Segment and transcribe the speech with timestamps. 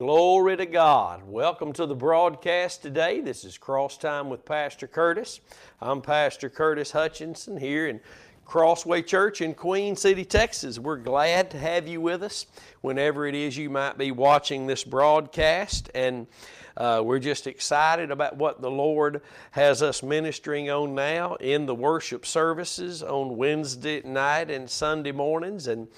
[0.00, 1.24] Glory to God.
[1.26, 3.20] Welcome to the broadcast today.
[3.20, 5.40] This is Cross Time with Pastor Curtis.
[5.80, 7.98] I'm Pastor Curtis Hutchinson here in
[8.44, 10.78] Crossway Church in Queen City, Texas.
[10.78, 12.46] We're glad to have you with us
[12.80, 15.90] whenever it is you might be watching this broadcast.
[15.96, 16.28] And
[16.76, 19.20] uh, we're just excited about what the Lord
[19.50, 25.66] has us ministering on now in the worship services on Wednesday night and Sunday mornings.
[25.66, 25.88] And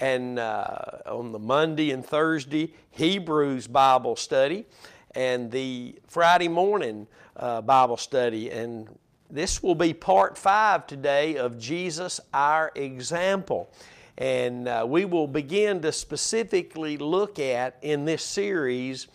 [0.00, 0.74] and uh,
[1.06, 4.66] on the Monday and Thursday Hebrews Bible study,
[5.14, 8.50] and the Friday morning uh, Bible study.
[8.50, 8.88] And
[9.30, 13.72] this will be part five today of Jesus, our example.
[14.18, 19.06] And uh, we will begin to specifically look at in this series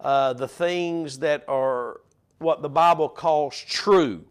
[0.00, 2.00] uh, the things that are
[2.38, 4.24] what the Bible calls true.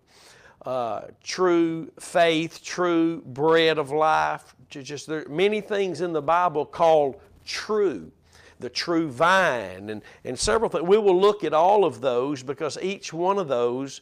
[0.65, 6.65] Uh, true faith, true bread of life, just there are many things in the Bible
[6.65, 8.11] called true,
[8.59, 10.85] the true vine, and, and several things.
[10.85, 14.01] We will look at all of those because each one of those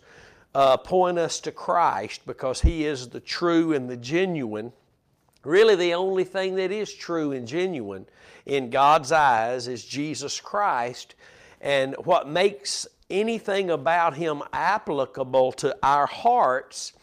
[0.54, 4.72] uh, point us to Christ because He is the true and the genuine.
[5.44, 8.06] Really, the only thing that is true and genuine
[8.46, 11.16] in God's eyes is Jesus Christ.
[11.62, 16.94] And what makes anything about Him applicable to our hearts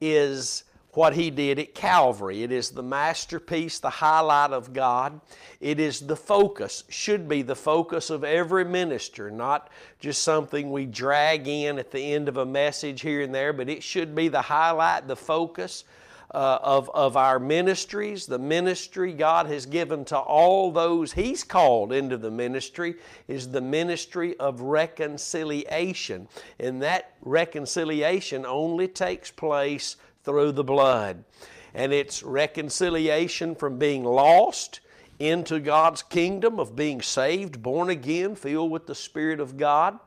[0.00, 2.42] is what he did at Calvary.
[2.42, 5.20] It is the masterpiece, the highlight of God.
[5.60, 10.86] It is the focus, should be the focus of every minister, not just something we
[10.86, 14.28] drag in at the end of a message here and there, but it should be
[14.28, 15.84] the highlight, the focus.
[16.30, 21.90] Uh, of, of our ministries, the ministry God has given to all those He's called
[21.90, 22.96] into the ministry
[23.28, 26.28] is the ministry of reconciliation.
[26.60, 29.96] And that reconciliation only takes place
[30.28, 31.24] through the blood.
[31.72, 34.80] And it's reconciliation from being lost
[35.18, 39.98] into God's kingdom of being saved, born again, filled with the Spirit of God,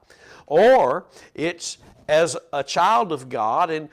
[0.45, 3.89] or it's as a child of God and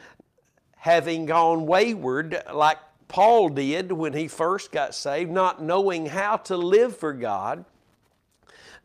[0.76, 6.58] having gone wayward like Paul did when he first got saved, not knowing how to
[6.58, 7.64] live for God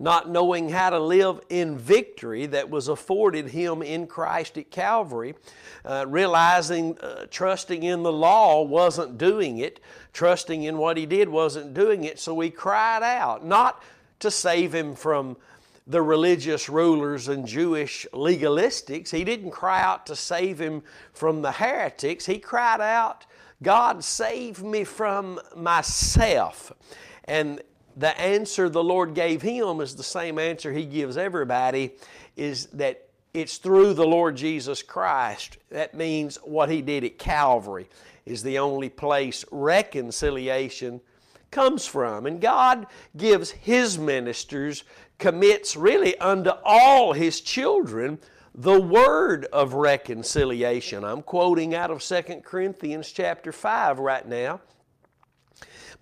[0.03, 5.33] not knowing how to live in victory that was afforded him in Christ at Calvary,
[5.85, 9.79] uh, realizing uh, trusting in the law wasn't doing it,
[10.11, 13.81] trusting in what he did wasn't doing it, so he cried out, not
[14.19, 15.37] to save him from
[15.87, 19.09] the religious rulers and Jewish legalistics.
[19.09, 20.83] He didn't cry out to save him
[21.13, 22.25] from the heretics.
[22.25, 23.25] He cried out,
[23.61, 26.73] God, save me from myself.
[27.25, 27.61] And
[27.95, 31.93] the answer the Lord gave him is the same answer He gives everybody
[32.35, 35.57] is that it's through the Lord Jesus Christ.
[35.69, 37.89] That means what He did at Calvary
[38.25, 41.01] is the only place reconciliation
[41.51, 42.25] comes from.
[42.25, 42.87] And God
[43.17, 44.83] gives His ministers,
[45.17, 48.19] commits really unto all His children
[48.55, 51.03] the word of reconciliation.
[51.03, 54.61] I'm quoting out of 2 Corinthians chapter 5 right now.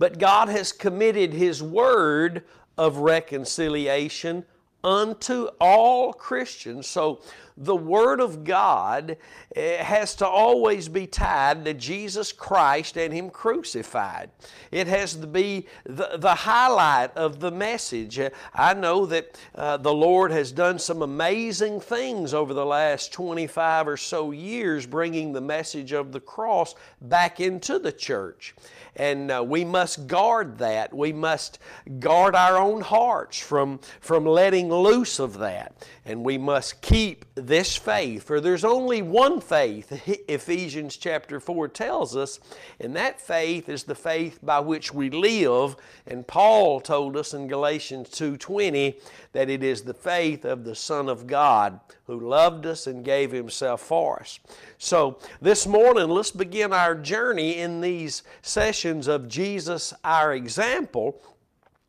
[0.01, 2.43] But God has committed His word
[2.75, 4.45] of reconciliation
[4.83, 6.87] unto all Christians.
[6.87, 7.21] So
[7.55, 9.17] the Word of God
[9.55, 14.31] eh, has to always be tied to Jesus Christ and Him crucified.
[14.71, 18.17] It has to be the, the highlight of the message.
[18.17, 23.13] Eh, I know that uh, the Lord has done some amazing things over the last
[23.13, 28.55] 25 or so years, bringing the message of the cross back into the church.
[28.95, 30.93] And uh, we must guard that.
[30.93, 31.59] We must
[31.99, 35.87] guard our own hearts from, from letting loose of that.
[36.03, 39.91] And we must keep this faith, for there's only one faith,
[40.27, 42.39] Ephesians chapter 4 tells us,
[42.79, 45.75] and that faith is the faith by which we live.
[46.05, 48.99] And Paul told us in Galatians 2:20
[49.33, 53.31] that it is the faith of the Son of God who loved us and gave
[53.31, 54.39] himself for us.
[54.77, 61.21] So, this morning, let's begin our journey in these sessions of Jesus, our example,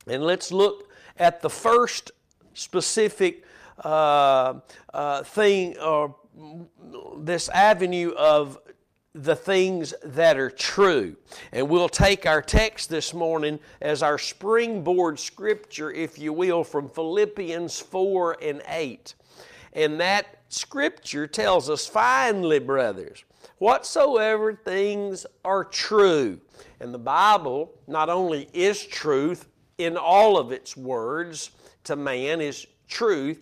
[0.06, 2.10] and let's look at the first
[2.54, 3.44] specific
[3.84, 4.54] uh,
[4.92, 6.16] uh, thing or
[7.18, 8.58] this avenue of
[9.14, 11.16] the things that are true.
[11.52, 16.88] And we'll take our text this morning as our springboard scripture, if you will, from
[16.88, 19.14] Philippians 4 and 8.
[19.74, 23.24] And that scripture tells us, finally, brothers,
[23.58, 26.40] whatsoever things are true.
[26.80, 29.48] And the Bible not only is truth
[29.78, 31.50] in all of its words
[31.84, 33.40] to man, is truth,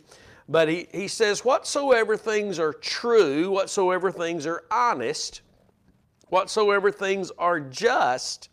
[0.48, 5.42] but he, he says, whatsoever things are true, whatsoever things are honest,
[6.28, 8.48] whatsoever things are just,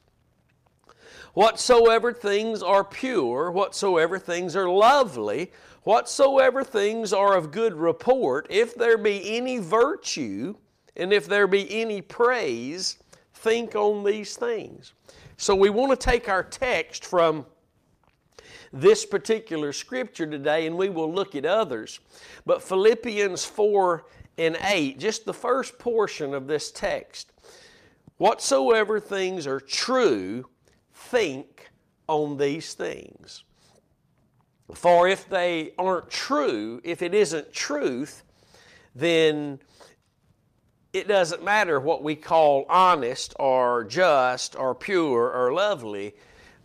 [1.34, 5.52] whatsoever things are pure, whatsoever things are lovely,
[5.84, 10.56] whatsoever things are of good report, if there be any virtue,
[10.96, 12.98] and if there be any praise,
[13.38, 14.94] think on these things.
[15.38, 17.46] So we want to take our text from
[18.74, 22.00] this particular scripture today and we will look at others.
[22.46, 24.06] But Philippians 4
[24.38, 27.32] and 8, just the first portion of this text,
[28.18, 30.46] whatsoever things are true,
[30.94, 31.70] think
[32.08, 33.44] on these things.
[34.74, 38.24] For if they aren't true, if it isn't truth,
[38.96, 39.60] then
[40.98, 46.16] it doesn't matter what we call honest or just or pure or lovely,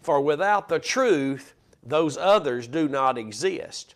[0.00, 1.52] for without the truth,
[1.82, 3.94] those others do not exist.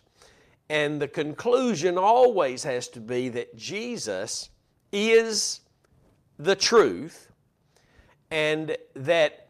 [0.69, 4.49] And the conclusion always has to be that Jesus
[4.91, 5.61] is
[6.37, 7.31] the truth
[8.29, 9.47] and that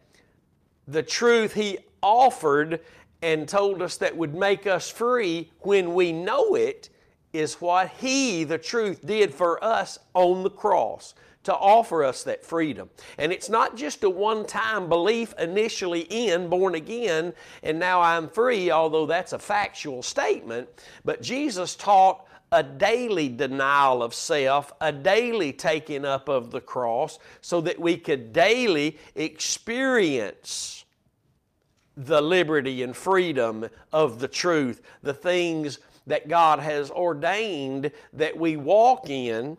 [0.87, 2.79] the truth He offered
[3.21, 6.89] and told us that would make us free when we know it
[7.37, 11.13] is what He, the truth, did for us on the cross
[11.43, 12.89] to offer us that freedom.
[13.17, 18.27] And it's not just a one time belief initially in, born again, and now I'm
[18.27, 20.67] free, although that's a factual statement,
[21.05, 27.17] but Jesus taught a daily denial of self, a daily taking up of the cross,
[27.39, 30.85] so that we could daily experience
[31.95, 38.57] the liberty and freedom of the truth, the things that God has ordained that we
[38.57, 39.57] walk in.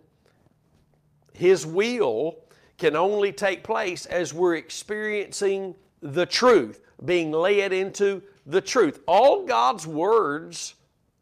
[1.34, 2.40] His will
[2.78, 9.00] can only take place as we're experiencing the truth, being led into the truth.
[9.06, 10.74] All God's words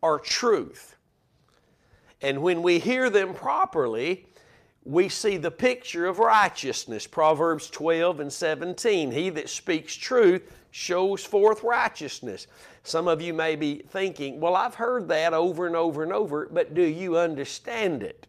[0.02, 0.96] are truth.
[2.22, 4.26] And when we hear them properly,
[4.84, 7.06] we see the picture of righteousness.
[7.06, 9.10] Proverbs 12 and 17.
[9.10, 12.46] He that speaks truth shows forth righteousness.
[12.86, 16.48] Some of you may be thinking, well, I've heard that over and over and over,
[16.48, 18.28] but do you understand it?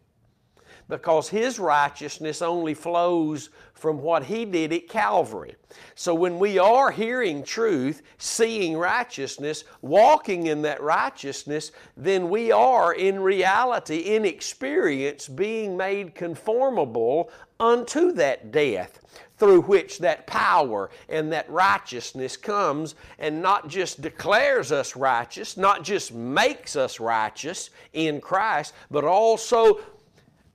[0.88, 5.54] Because His righteousness only flows from what He did at Calvary.
[5.94, 12.94] So when we are hearing truth, seeing righteousness, walking in that righteousness, then we are
[12.94, 18.98] in reality, in experience, being made conformable unto that death
[19.38, 25.84] through which that power and that righteousness comes and not just declares us righteous, not
[25.84, 29.80] just makes us righteous in Christ, but also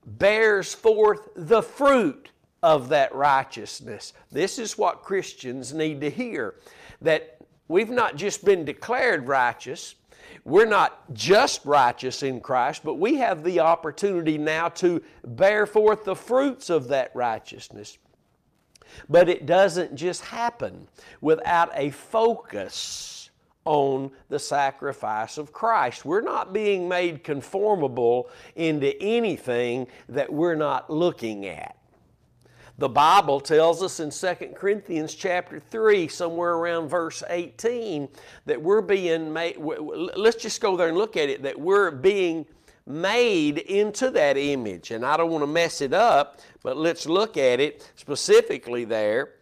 [0.06, 2.30] bears forth the fruit
[2.62, 4.14] of that righteousness.
[4.32, 6.56] This is what Christians need to hear
[7.02, 7.38] that
[7.68, 9.96] we've not just been declared righteous,
[10.46, 16.06] we're not just righteous in Christ, but we have the opportunity now to bear forth
[16.06, 17.98] the fruits of that righteousness.
[19.10, 20.88] But it doesn't just happen
[21.22, 23.30] without a focus
[23.66, 26.04] on the sacrifice of Christ.
[26.06, 31.78] We're not being made conformable into anything that we're not looking at.
[32.80, 38.10] The Bible tells us in 2 Corinthians chapter 3, somewhere around verse 18,
[38.48, 42.48] that we're being made, let's just go there and look at it, that we're being
[42.86, 44.92] made into that image.
[44.92, 49.36] And I don't want to mess it up, but let's look at it specifically there.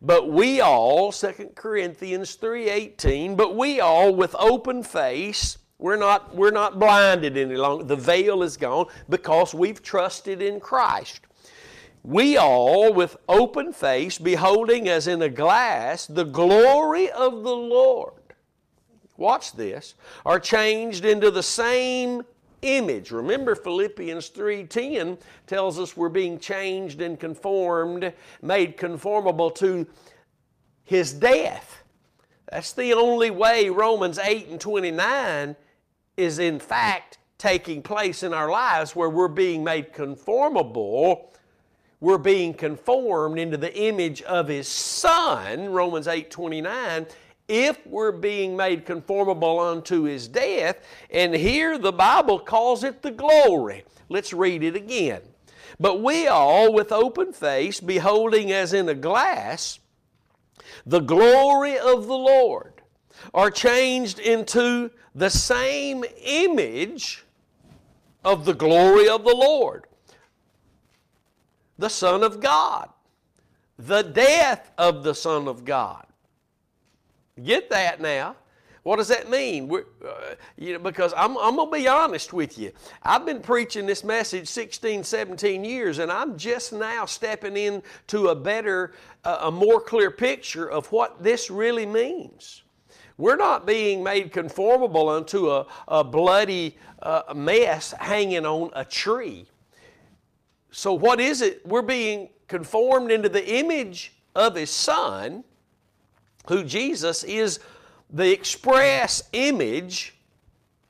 [0.00, 6.50] But we all, 2 Corinthians 3:18, but we all with open face, we're not, we're
[6.50, 7.84] not blinded any longer.
[7.84, 11.20] The veil is gone because we've trusted in Christ
[12.04, 18.14] we all, with open face, beholding as in a glass the glory of the Lord,
[19.16, 19.94] watch this,
[20.26, 22.22] are changed into the same
[22.62, 23.10] image.
[23.10, 29.86] Remember Philippians 3:10 tells us we're being changed and conformed, made conformable to
[30.84, 31.82] his death.
[32.50, 35.56] That's the only way Romans 8 and 29
[36.16, 41.32] is in fact taking place in our lives where we're being made conformable
[42.02, 47.06] we're being conformed into the image of His Son, Romans 8 29,
[47.48, 50.78] if we're being made conformable unto His death.
[51.10, 53.84] And here the Bible calls it the glory.
[54.08, 55.22] Let's read it again.
[55.80, 59.78] But we all, with open face, beholding as in a glass
[60.86, 62.82] the glory of the Lord,
[63.34, 67.24] are changed into the same image
[68.24, 69.86] of the glory of the Lord
[71.78, 72.88] the Son of God,
[73.76, 76.06] the death of the Son of God.
[77.42, 78.36] Get that now.
[78.82, 79.72] What does that mean?
[79.72, 82.72] Uh, you know, because I'm, I'm going to be honest with you.
[83.04, 88.34] I've been preaching this message 16, 17 years, and I'm just now stepping into a
[88.34, 88.92] better,
[89.24, 92.62] uh, a more clear picture of what this really means.
[93.18, 99.46] We're not being made conformable unto a, a bloody uh, mess hanging on a tree.
[100.72, 101.64] So, what is it?
[101.64, 105.44] We're being conformed into the image of His Son,
[106.48, 107.60] who Jesus is
[108.10, 110.14] the express image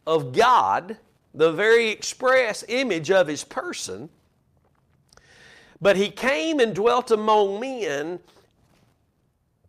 [0.06, 0.96] of God,
[1.34, 4.08] the very express image of His person.
[5.80, 8.20] But He came and dwelt among men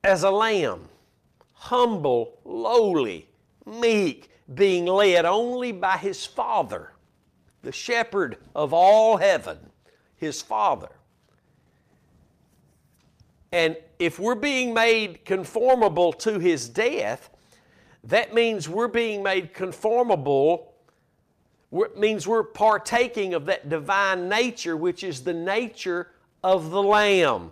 [0.03, 0.89] as a lamb,
[1.53, 3.27] humble, lowly,
[3.65, 6.91] meek, being led only by His Father,
[7.61, 9.57] the shepherd of all heaven,
[10.17, 10.89] His Father.
[13.53, 17.29] And if we're being made conformable to His death,
[18.03, 20.73] that means we're being made conformable,
[21.71, 26.09] it means we're partaking of that divine nature, which is the nature
[26.43, 27.51] of the Lamb.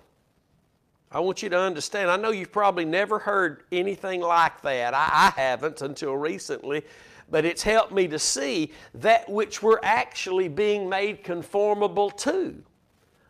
[1.11, 2.09] I want you to understand.
[2.09, 4.95] I know you've probably never heard anything like that.
[4.95, 6.83] I, I, haven't until recently,
[7.29, 12.63] but it's helped me to see that which we're actually being made conformable to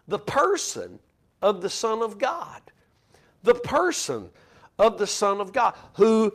[0.08, 1.00] the person
[1.42, 2.62] of the Son of God.
[3.44, 4.30] The person
[4.78, 6.34] of the Son of God, who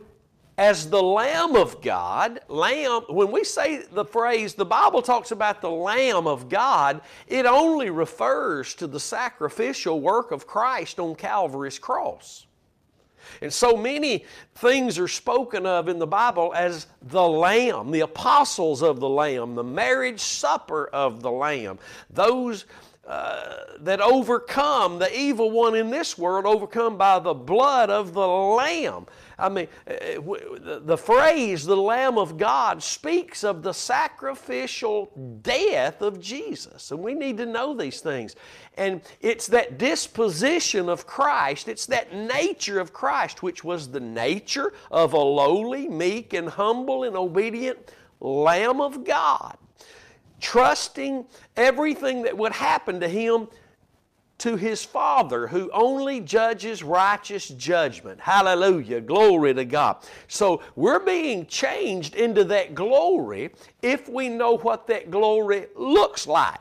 [0.59, 5.61] as the Lamb of God, Lamb, when we say the phrase, the Bible talks about
[5.61, 11.79] the Lamb of God, it only refers to the sacrificial work of Christ on Calvary's
[11.79, 12.47] cross.
[13.43, 18.83] And so many things are spoken of in the Bible as the Lamb, the apostles
[18.83, 22.65] of the Lamb, the marriage supper of the Lamb, those
[23.07, 28.27] uh, that overcome the evil one in this world, overcome by the blood of the
[28.27, 29.07] Lamb.
[29.39, 36.03] I mean, uh, uh, the phrase, the Lamb of God, speaks of the sacrificial death
[36.03, 36.91] of Jesus.
[36.91, 38.35] And we need to know these things.
[38.77, 44.73] And it's that disposition of Christ, it's that nature of Christ, which was the nature
[44.91, 49.57] of a lowly, meek, and humble and obedient Lamb of God,
[50.41, 51.27] trusting
[51.57, 53.49] everything that would happen to him
[54.39, 58.21] to his Father who only judges righteous judgment.
[58.21, 59.01] Hallelujah.
[59.01, 59.97] Glory to God.
[60.29, 66.61] So we're being changed into that glory if we know what that glory looks like.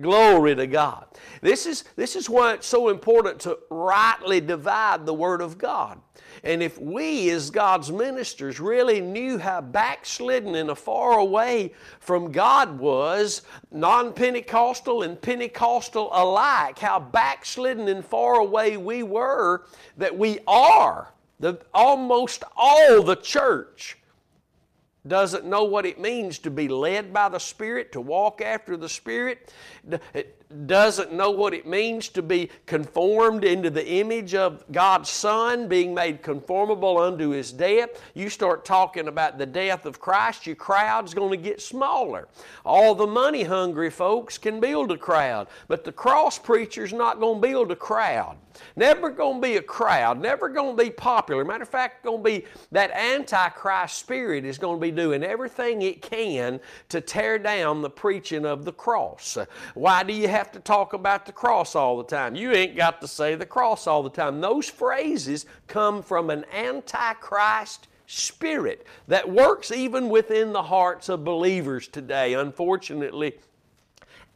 [0.00, 1.06] Glory to God.
[1.40, 6.00] This is, this is why it's so important to rightly divide the Word of God.
[6.44, 12.78] And if we, as God's ministers, really knew how backslidden and far away from God
[12.78, 19.64] was, non Pentecostal and Pentecostal alike, how backslidden and far away we were,
[19.96, 23.96] that we are, the, almost all the church
[25.06, 28.88] doesn't know what it means to be led by the Spirit, to walk after the
[28.88, 29.52] Spirit,
[30.66, 35.94] doesn't know what it means to be conformed into the image of God's Son, being
[35.94, 37.90] made conformable unto His death.
[38.14, 42.28] You start talking about the death of Christ, your crowd's going to get smaller.
[42.64, 47.40] All the money hungry folks can build a crowd, but the cross preacher's not going
[47.40, 48.36] to build a crowd.
[48.76, 51.44] Never going to be a crowd, never going to be popular.
[51.44, 55.82] Matter of fact, going to be that antichrist spirit is going to be doing everything
[55.82, 59.36] it can to tear down the preaching of the cross.
[59.74, 62.34] Why do you have to talk about the cross all the time?
[62.34, 64.40] You ain't got to say the cross all the time.
[64.40, 71.88] Those phrases come from an antichrist spirit that works even within the hearts of believers
[71.88, 73.34] today, unfortunately,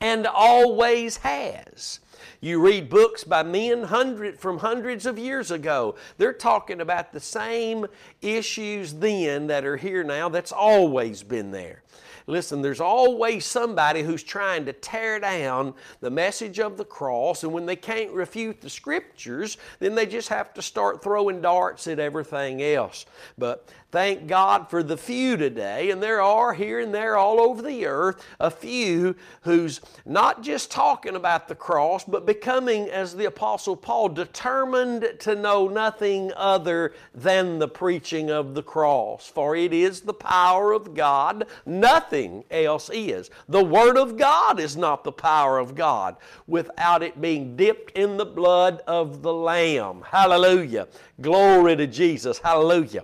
[0.00, 2.00] and always has.
[2.40, 5.96] You read books by men hundred, from hundreds of years ago.
[6.18, 7.86] They're talking about the same
[8.22, 11.82] issues then that are here now that's always been there.
[12.28, 17.52] Listen, there's always somebody who's trying to tear down the message of the cross, and
[17.52, 21.98] when they can't refute the scriptures, then they just have to start throwing darts at
[21.98, 23.06] everything else.
[23.38, 27.62] But Thank God for the few today, and there are here and there all over
[27.62, 33.24] the earth a few who's not just talking about the cross, but becoming, as the
[33.24, 39.26] Apostle Paul, determined to know nothing other than the preaching of the cross.
[39.26, 43.30] For it is the power of God, nothing else is.
[43.48, 48.18] The Word of God is not the power of God without it being dipped in
[48.18, 50.02] the blood of the Lamb.
[50.06, 50.88] Hallelujah.
[51.22, 52.38] Glory to Jesus.
[52.38, 53.02] Hallelujah.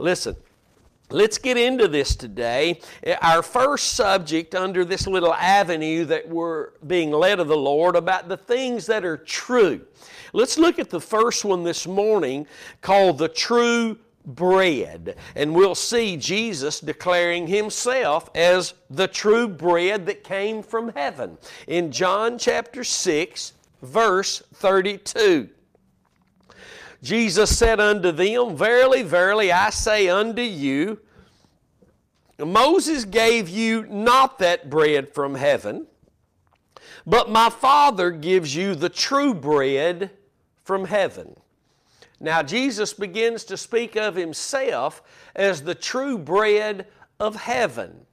[0.00, 0.36] Listen,
[1.12, 2.80] Let's get into this today.
[3.02, 7.96] Eh, our first subject under this little avenue that we're being led of the Lord
[7.96, 9.80] about the things that are true.
[10.32, 12.46] Let's look at the first one this morning
[12.80, 15.16] called the true bread.
[15.34, 21.38] And we'll see Jesus declaring himself as the true bread that came from heaven.
[21.66, 23.52] In John chapter 6,
[23.82, 25.48] verse 32.
[27.02, 30.98] Jesus said unto them, Verily, verily, I say unto you,
[32.38, 35.86] Moses gave you not that bread from heaven,
[37.06, 40.10] but my Father gives you the true bread
[40.64, 41.36] from heaven.
[42.20, 45.02] Now, Jesus begins to speak of himself
[45.34, 46.86] as the true bread
[47.18, 48.06] of heaven.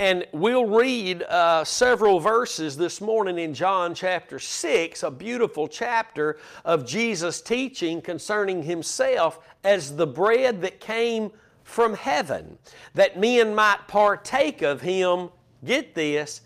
[0.00, 6.38] And we'll read uh, several verses this morning in John chapter 6, a beautiful chapter
[6.64, 11.30] of Jesus teaching concerning himself as the bread that came
[11.64, 12.56] from heaven,
[12.94, 15.28] that men might partake of him,
[15.66, 16.40] get this,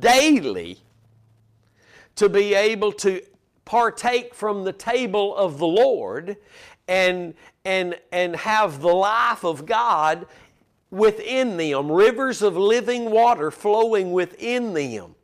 [0.00, 0.76] daily,
[2.16, 3.22] to be able to
[3.64, 6.36] partake from the table of the Lord
[6.88, 7.34] and,
[7.64, 10.26] and, and have the life of God
[10.96, 15.14] within them, rivers of living water flowing within them.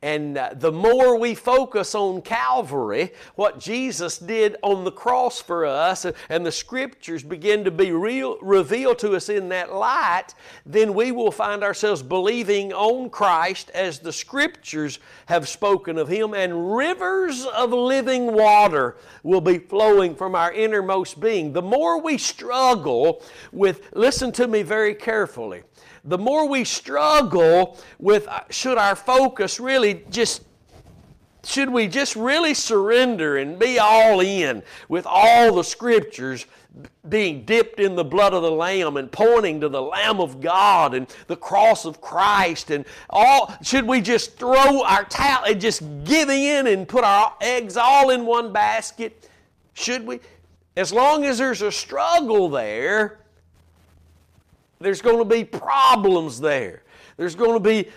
[0.00, 5.66] And uh, the more we focus on Calvary, what Jesus did on the cross for
[5.66, 10.94] us, and the scriptures begin to be real, revealed to us in that light, then
[10.94, 16.76] we will find ourselves believing on Christ as the scriptures have spoken of Him, and
[16.76, 21.52] rivers of living water will be flowing from our innermost being.
[21.52, 25.64] The more we struggle with, listen to me very carefully,
[26.08, 30.42] the more we struggle with uh, should our focus really just
[31.44, 36.46] should we just really surrender and be all in with all the scriptures
[37.08, 40.94] being dipped in the blood of the lamb and pointing to the lamb of god
[40.94, 45.82] and the cross of christ and all should we just throw our towel and just
[46.04, 49.28] give in and put our eggs all in one basket?
[49.74, 50.20] Should we?
[50.76, 53.18] As long as there's a struggle there
[54.80, 56.82] there's going to be problems there.
[57.16, 57.88] There's going to be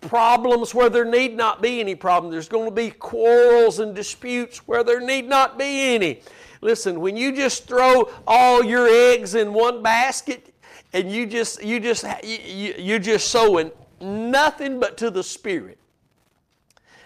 [0.00, 2.30] problems where there need not be any problem.
[2.32, 6.20] There's going to be quarrels and disputes where there need not be any.
[6.60, 10.54] Listen, when you just throw all your eggs in one basket
[10.92, 15.78] and you just you just you, you're just sowing nothing but to the spirit,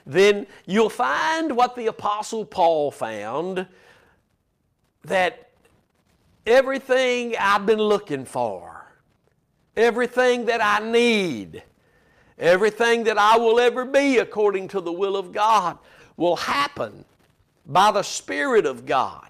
[0.07, 3.67] then you'll find what the apostle Paul found
[5.05, 5.51] that
[6.47, 8.78] everything I've been looking for
[9.79, 11.63] everything that I need,
[12.37, 15.79] everything that I will ever be according to the will of God
[16.17, 17.05] will happen
[17.65, 19.29] by the Spirit of God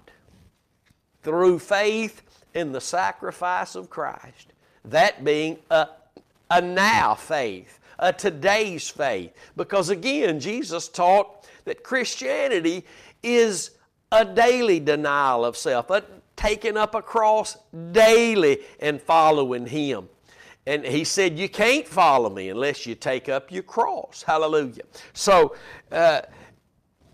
[1.21, 4.53] through faith in the sacrifice of Christ.
[4.85, 5.89] That being a,
[6.49, 9.31] a now faith, a today's faith.
[9.55, 12.85] Because again, Jesus taught that Christianity
[13.21, 13.71] is
[14.11, 16.03] a daily denial of self, a
[16.35, 17.57] taking up a cross
[17.91, 20.09] daily and following Him.
[20.69, 24.21] And he said, You can't follow me unless you take up your cross.
[24.21, 24.83] Hallelujah.
[25.13, 25.55] So,
[25.91, 26.21] uh,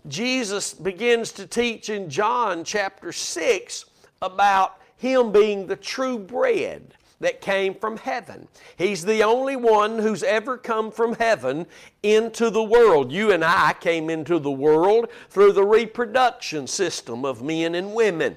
[0.08, 3.86] Jesus begins to teach in John chapter 6
[4.20, 8.46] about Him being the true bread that came from heaven.
[8.76, 11.66] He's the only one who's ever come from heaven
[12.02, 13.10] into the world.
[13.10, 18.36] You and I came into the world through the reproduction system of men and women.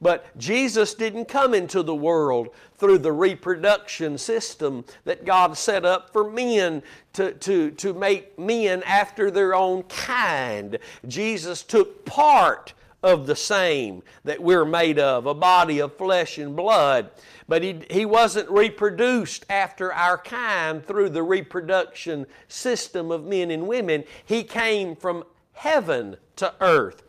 [0.00, 6.12] But Jesus didn't come into the world through the reproduction system that God set up
[6.12, 6.82] for men
[7.14, 10.78] to, to, to make men after their own kind.
[11.06, 16.54] Jesus took part of the same that we're made of, a body of flesh and
[16.54, 17.10] blood.
[17.48, 23.66] But he, he wasn't reproduced after our kind through the reproduction system of men and
[23.66, 24.04] women.
[24.24, 27.02] He came from heaven to earth.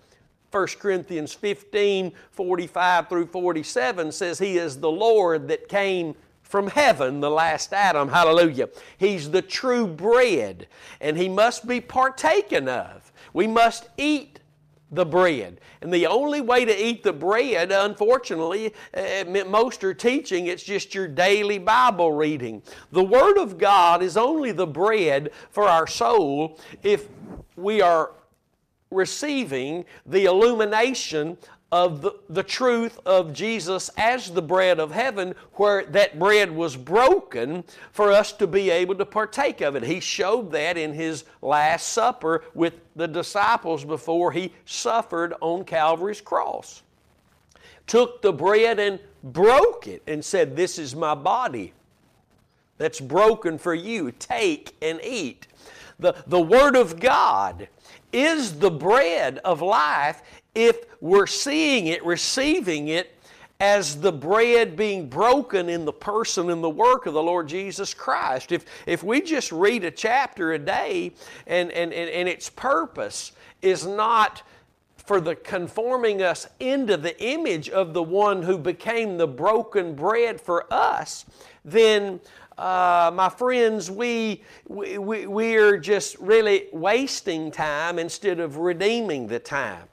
[0.51, 7.19] 1 Corinthians 15 45 through 47 says, He is the Lord that came from heaven,
[7.19, 8.09] the last Adam.
[8.09, 8.69] Hallelujah.
[8.97, 10.67] He's the true bread,
[10.99, 13.11] and He must be partaken of.
[13.33, 14.39] We must eat
[14.91, 15.61] the bread.
[15.81, 20.95] And the only way to eat the bread, unfortunately, uh, most are teaching it's just
[20.95, 22.63] your daily Bible reading.
[22.91, 27.07] The Word of God is only the bread for our soul if
[27.55, 28.11] we are
[28.91, 31.37] receiving the illumination
[31.71, 36.75] of the, the truth of Jesus as the bread of heaven, where that bread was
[36.75, 39.83] broken for us to be able to partake of it.
[39.83, 46.21] He showed that in His Last Supper with the disciples before He suffered on Calvary's
[46.21, 46.81] cross.
[47.85, 51.73] Took the bread and broke it and said, This is my body
[52.79, 54.11] that's broken for you.
[54.11, 55.47] Take and eat.
[55.99, 57.67] The, the Word of God
[58.11, 60.21] is the bread of life
[60.55, 63.15] if we're seeing it, receiving it,
[63.61, 67.93] as the bread being broken in the person and the work of the Lord Jesus
[67.93, 68.53] Christ.
[68.53, 71.11] If, if we just read a chapter a day
[71.45, 74.43] and, and, and, and its purpose is not
[74.95, 80.39] for the conforming us into the image of the one who became the broken bread
[80.39, 81.25] for us,
[81.65, 82.21] then
[82.59, 89.39] uh, my friends, we, we, we are just really wasting time instead of redeeming the
[89.39, 89.83] time.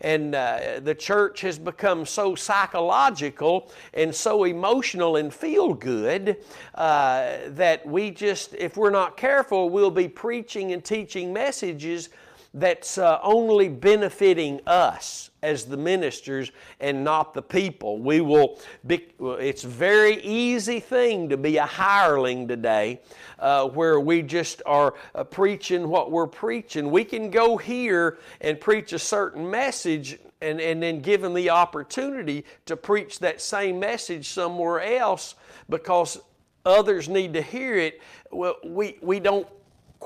[0.00, 6.38] And uh, the church has become so psychological and so emotional and feel good
[6.74, 12.10] uh, that we just, if we're not careful, we'll be preaching and teaching messages
[12.56, 17.98] that's uh, only benefiting us as the ministers and not the people.
[17.98, 23.00] We will be, it's a very easy thing to be a hireling today
[23.38, 26.90] uh, where we just are uh, preaching what we're preaching.
[26.90, 31.50] We can go here and preach a certain message and, and then give them the
[31.50, 35.34] opportunity to preach that same message somewhere else
[35.68, 36.18] because
[36.64, 38.00] others need to hear it.
[38.30, 39.46] Well, we, we don't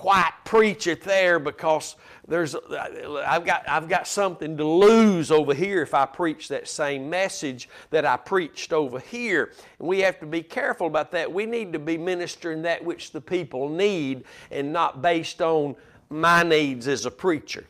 [0.01, 1.95] quite preach it there because
[2.27, 7.11] there's I've got I've got something to lose over here if I preach that same
[7.11, 9.53] message that I preached over here.
[9.79, 11.31] And we have to be careful about that.
[11.31, 15.77] We need to be ministering that which the people need and not based on
[16.09, 17.67] my needs as a preacher.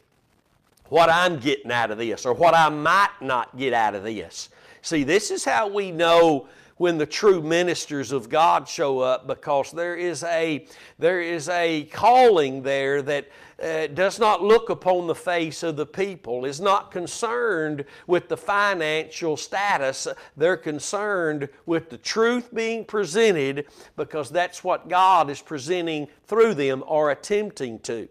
[0.85, 4.51] What I'm getting out of this or what I might not get out of this.
[4.83, 6.47] See, this is how we know
[6.81, 10.65] when the true ministers of God show up because there is a,
[10.99, 13.29] there is a calling there that
[13.63, 18.37] uh, does not look upon the face of the people, is not concerned with the
[18.39, 20.09] financial status.
[20.39, 23.67] They're concerned with the truth being presented
[23.99, 28.09] because that's what God is presenting through them or attempting to.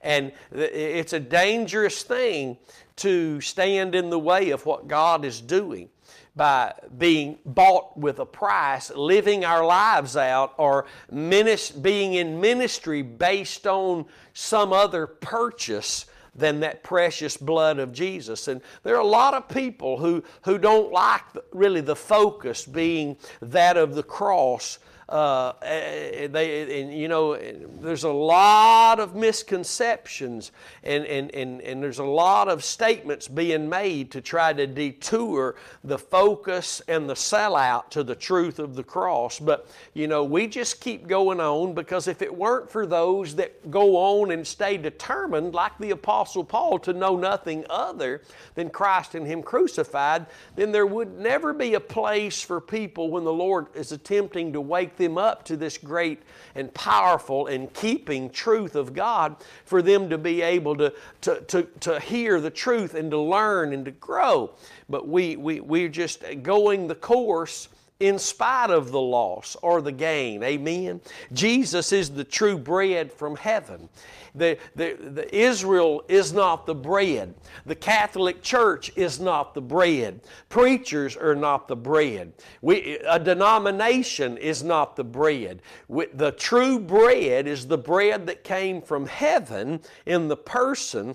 [0.00, 2.56] And it's a dangerous thing
[2.98, 5.88] to stand in the way of what God is doing
[6.34, 13.66] by being bought with a price, living our lives out, or being in ministry based
[13.66, 18.48] on some other purchase than that precious blood of Jesus.
[18.48, 23.18] And there are a lot of people who, who don't like really the focus being
[23.42, 27.36] that of the cross uh, eh, they, and, you know,
[27.80, 33.68] there's a lot of misconceptions and, and, and, and there's a lot of statements being
[33.68, 38.84] made to try to detour the focus and the sellout to the truth of the
[38.84, 39.38] cross.
[39.38, 43.70] But, you know, we just keep going on because if it weren't for those that
[43.70, 48.22] go on and stay determined, like the Apostle Paul, to know nothing other
[48.54, 53.24] than Christ and Him crucified, then there would never be a place for people when
[53.24, 56.22] the Lord is attempting to wake them up to this great
[56.54, 61.62] and powerful and keeping truth of God for them to be able to, to, to,
[61.80, 64.52] to hear the truth and to learn and to grow.
[64.88, 67.68] But we, we, we're just going the course
[68.02, 70.42] in spite of the loss or the gain.
[70.42, 71.00] Amen.
[71.32, 73.88] Jesus is the true bread from heaven.
[74.34, 77.34] The, the, the, Israel is not the bread.
[77.64, 80.20] The Catholic Church is not the bread.
[80.48, 82.32] Preachers are not the bread.
[82.60, 85.62] We, a denomination is not the bread.
[85.86, 91.14] We, the true bread is the bread that came from heaven in the person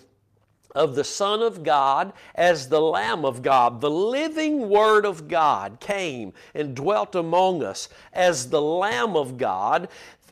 [0.77, 3.81] of the Son of God as the Lamb of God.
[3.81, 9.89] The living Word of God came and dwelt among us as the Lamb of God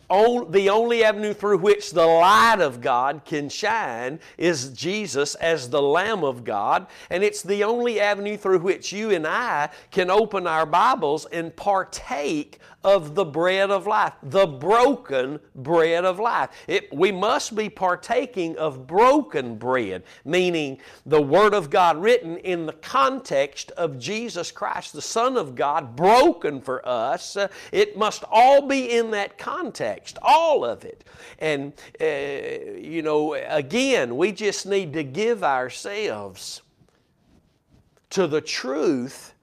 [0.08, 5.82] the only avenue through which the light of God can shine is Jesus as the
[5.82, 10.46] Lamb of God, and it's the only avenue through which you and I can open
[10.48, 16.52] our Bibles and partake of the bread of life, the broken bread of life.
[16.68, 22.68] It, we must be partaking of broken bread, meaning the Word of God written in
[22.68, 27.36] the context of Jesus Christ, the Son of God, broken for us.
[27.72, 31.04] It must all be in that context, all of it.
[31.40, 36.62] And, uh, you know, again, we just need to give ourselves
[38.12, 39.35] to the truth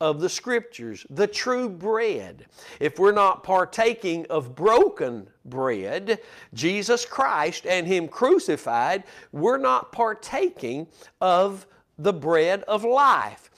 [0.00, 2.46] of the Scriptures, the true bread.
[2.80, 6.20] If we're not partaking of broken bread,
[6.54, 10.86] Jesus Christ and Him crucified, we're not partaking
[11.20, 11.66] of
[11.98, 13.50] the bread of life.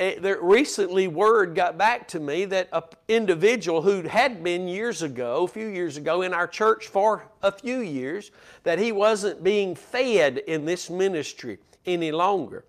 [0.00, 5.44] Eh, recently, word got back to me that an individual who had been years ago,
[5.44, 8.30] a few years ago, in our church for a few years,
[8.62, 12.64] that he wasn't being fed in this ministry any longer.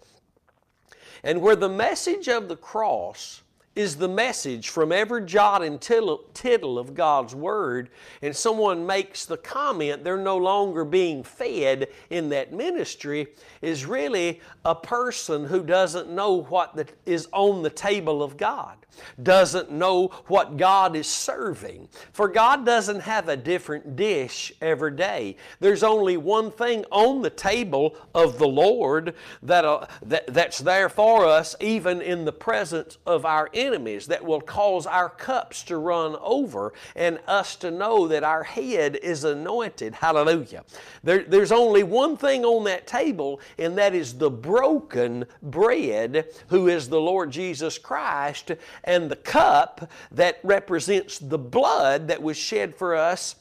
[1.23, 3.41] And where the message of the cross
[3.75, 7.89] is the message from every jot and tittle of God's Word,
[8.21, 13.27] and someone makes the comment they're no longer being fed in that ministry,
[13.61, 18.80] is really a person who doesn't know what is on the table of God,
[19.21, 21.87] doesn't know what God is serving.
[22.13, 25.37] For God doesn't have a different dish every day.
[25.59, 30.89] There's only one thing on the table of the Lord that, uh, that that's there
[30.89, 35.77] for us, even in the presence of our enemies that will cause our cups to
[35.77, 39.93] run over and us to know that our head is anointed.
[39.93, 40.63] Hallelujah.
[41.03, 46.67] There, there's only one thing on that table, and that is the broken bread, who
[46.67, 48.51] is the Lord Jesus Christ,
[48.83, 53.35] and the cup that represents the blood that was shed for us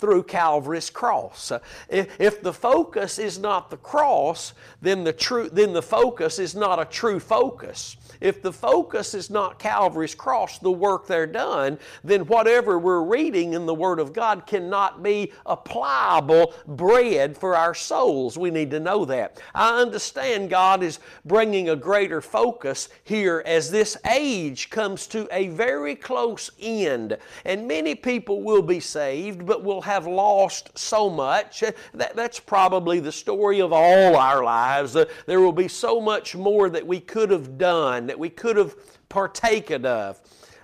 [0.00, 1.50] through Calvary's cross.
[1.50, 1.58] Uh,
[1.90, 6.80] if the focus is not the cross, then the, true, then the focus is not
[6.80, 7.96] a true focus.
[8.20, 13.54] If the focus is not Calvary's cross, the work there done, then whatever we're reading
[13.54, 18.36] in the Word of God cannot be a pliable bread for our souls.
[18.36, 19.40] We need to know that.
[19.54, 25.48] I understand God is bringing a greater focus here as this age comes to a
[25.48, 27.16] very close end.
[27.44, 31.62] And many people will be saved, but will have lost so much.
[31.62, 34.94] Eh, that, that's probably the story of all our lives.
[34.96, 38.56] Eh, there will be so much more that we could have done that we could
[38.56, 38.74] have
[39.08, 40.20] partaken of.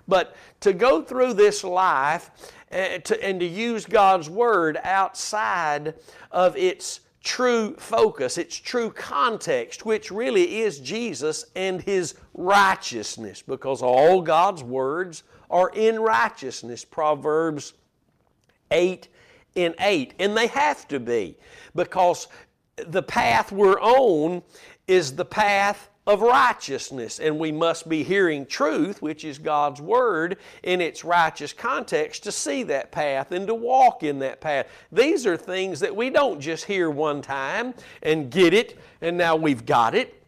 [0.09, 2.31] But to go through this life
[2.71, 5.95] and to, and to use God's Word outside
[6.31, 13.83] of its true focus, its true context, which really is Jesus and His righteousness, because
[13.83, 16.85] all God's words are in righteousness.
[16.85, 17.75] Proverbs
[18.71, 19.09] 8
[19.57, 20.15] and 8.
[20.19, 21.37] And they have to be,
[21.75, 22.29] because
[22.77, 24.43] the path we're on
[24.87, 30.37] is the path of righteousness, and we must be hearing truth, which is God's Word,
[30.63, 34.69] in its righteous context to see that path and to walk in that path.
[34.93, 39.35] These are things that we don't just hear one time and get it, and now
[39.35, 40.23] we've got it.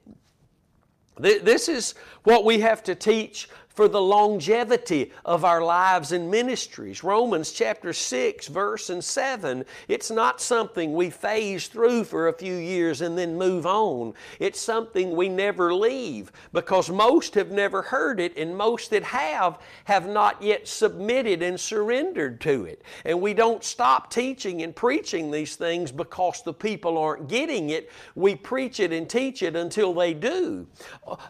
[1.20, 7.04] This is what we have to teach for the longevity of our lives and ministries.
[7.04, 9.64] Romans chapter 6, verse and 7.
[9.86, 14.14] It's not something we phase through for a few years and then move on.
[14.40, 19.60] It's something we never leave because most have never heard it and most that have
[19.84, 22.82] have not yet submitted and surrendered to it.
[23.04, 27.92] And we don't stop teaching and preaching these things because the people aren't getting it.
[28.16, 30.66] We preach it and teach it until they do.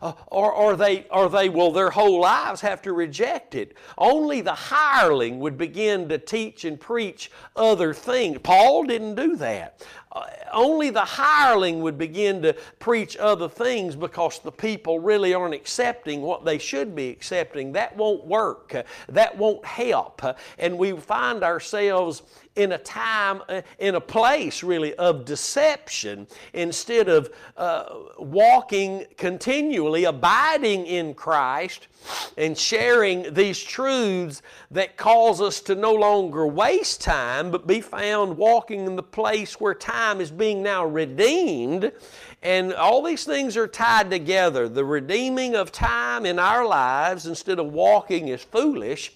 [0.01, 3.75] Uh, or, or, they, or they will their whole life have to reject it.
[3.97, 8.39] Only the hireling would begin to teach and preach other things.
[8.43, 9.87] Paul didn't do that.
[10.11, 15.55] Uh, only the hireling would begin to preach other things because the people really aren't
[15.55, 17.73] accepting what they should be accepting.
[17.73, 18.75] That won't work.
[19.09, 20.23] That won't help.
[20.59, 22.23] And we find ourselves
[22.57, 27.85] in a time, uh, in a place really of deception instead of uh,
[28.19, 31.87] walking continually, abiding in Christ
[32.37, 38.37] and sharing these truths that cause us to no longer waste time but be found
[38.37, 41.93] walking in the place where time is being now redeemed.
[42.43, 44.69] And all these things are tied together.
[44.69, 49.13] The redeeming of time in our lives instead of walking is foolish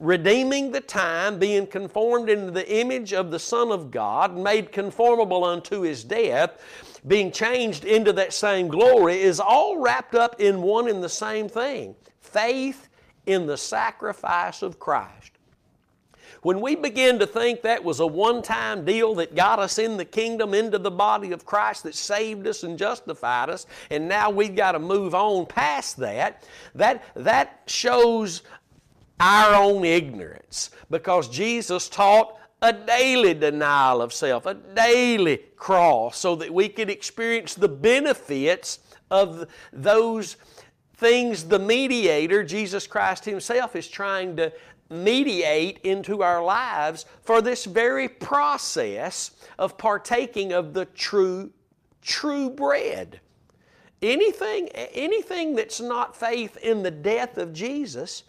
[0.00, 5.44] redeeming the time, being conformed into the image of the Son of God, made conformable
[5.44, 6.62] unto his death,
[7.06, 11.48] being changed into that same glory, is all wrapped up in one and the same
[11.48, 12.88] thing faith
[13.26, 15.37] in the sacrifice of Christ.
[16.42, 19.96] When we begin to think that was a one time deal that got us in
[19.96, 24.30] the kingdom, into the body of Christ, that saved us and justified us, and now
[24.30, 28.42] we've got to move on past that, that, that shows
[29.20, 30.70] our own ignorance.
[30.90, 36.90] Because Jesus taught a daily denial of self, a daily cross, so that we could
[36.90, 40.36] experience the benefits of those
[40.98, 44.52] things the mediator, Jesus Christ Himself, is trying to
[44.90, 51.50] mediate into our lives for this very process of partaking of the true,
[52.02, 53.20] true bread.
[54.00, 58.22] Anything, anything that's not faith in the death of Jesus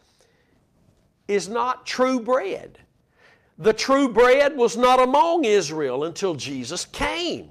[1.28, 2.80] is not true bread.
[3.60, 7.50] The true bread was not among Israel until Jesus came.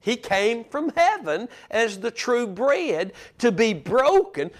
[0.00, 4.50] He came from heaven as the true bread to be broken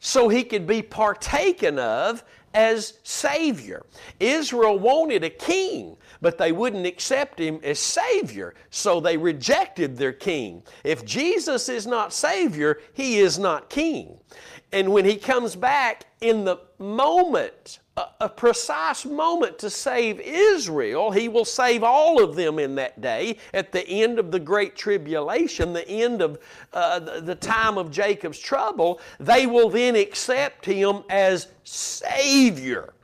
[0.00, 3.84] so he could be partaken of as Savior.
[4.20, 10.12] Israel wanted a king, but they wouldn't accept him as Savior, so they rejected their
[10.12, 10.62] king.
[10.84, 14.18] If Jesus is not Savior, he is not king.
[14.72, 17.78] And when he comes back in the moment,
[18.20, 23.38] a, precise moment to save Israel, he will save all of them in that day
[23.54, 26.38] at the end of the great tribulation, the end of
[26.72, 29.00] uh, the time of Jacob's trouble.
[29.18, 32.94] They will then accept him as Savior.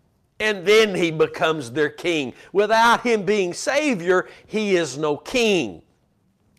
[0.40, 2.34] And then he becomes their king.
[2.52, 5.82] Without him being Savior, he is no king.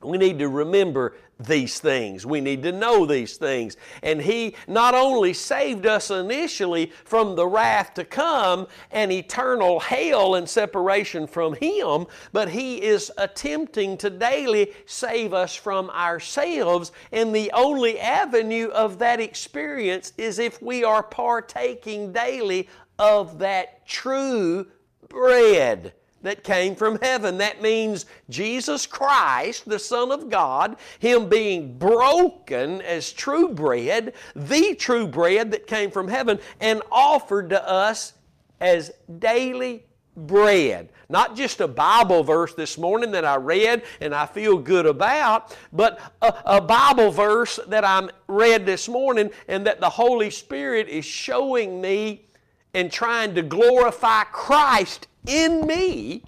[0.02, 2.26] We need to remember these things.
[2.26, 3.76] We need to know these things.
[4.02, 10.36] And He not only saved us initially from the wrath to come and eternal hell
[10.36, 16.92] and separation from Him, but He is attempting to daily save us from ourselves.
[17.12, 23.86] And the only avenue of that experience is if we are partaking daily of that
[23.86, 24.68] true
[25.10, 25.94] bread
[26.26, 27.38] that came from heaven.
[27.38, 34.76] That means Jesus Christ, the Son of God, Him being broken as true bread, the
[34.76, 38.14] true bread that came from heaven, and offered to us
[38.60, 39.86] as daily
[40.16, 40.90] bread.
[41.10, 45.56] Not just a Bible verse this morning that I read and I feel good about,
[45.72, 50.88] but a, a, Bible verse that I read this morning and that the Holy Spirit
[50.88, 52.26] is showing me
[52.74, 56.24] and trying to glorify Christ in me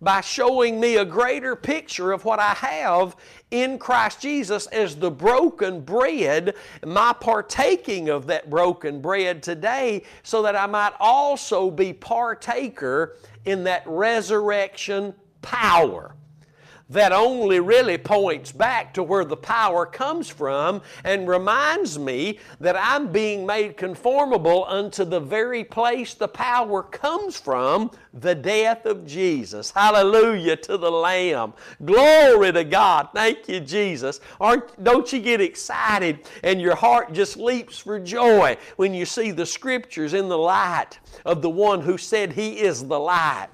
[0.00, 3.16] by showing me a greater picture of what I have
[3.50, 6.54] in Christ Jesus as the broken bread,
[6.84, 13.64] my partaking of that broken bread today, so that I might also be partaker in
[13.64, 16.14] that resurrection power
[16.90, 22.76] that only really points back to where the power comes from and reminds me that
[22.78, 29.06] I'm being made conformable unto the very place the power comes from the death of
[29.06, 29.70] Jesus.
[29.70, 31.52] Hallelujah to the Lamb.
[31.84, 33.10] Glory to God.
[33.12, 34.20] Thank you, Jesus.
[34.40, 39.30] Aren't, don't you get excited and your heart just leaps for joy when you see
[39.30, 43.48] the scriptures in the light of the one who said He is the light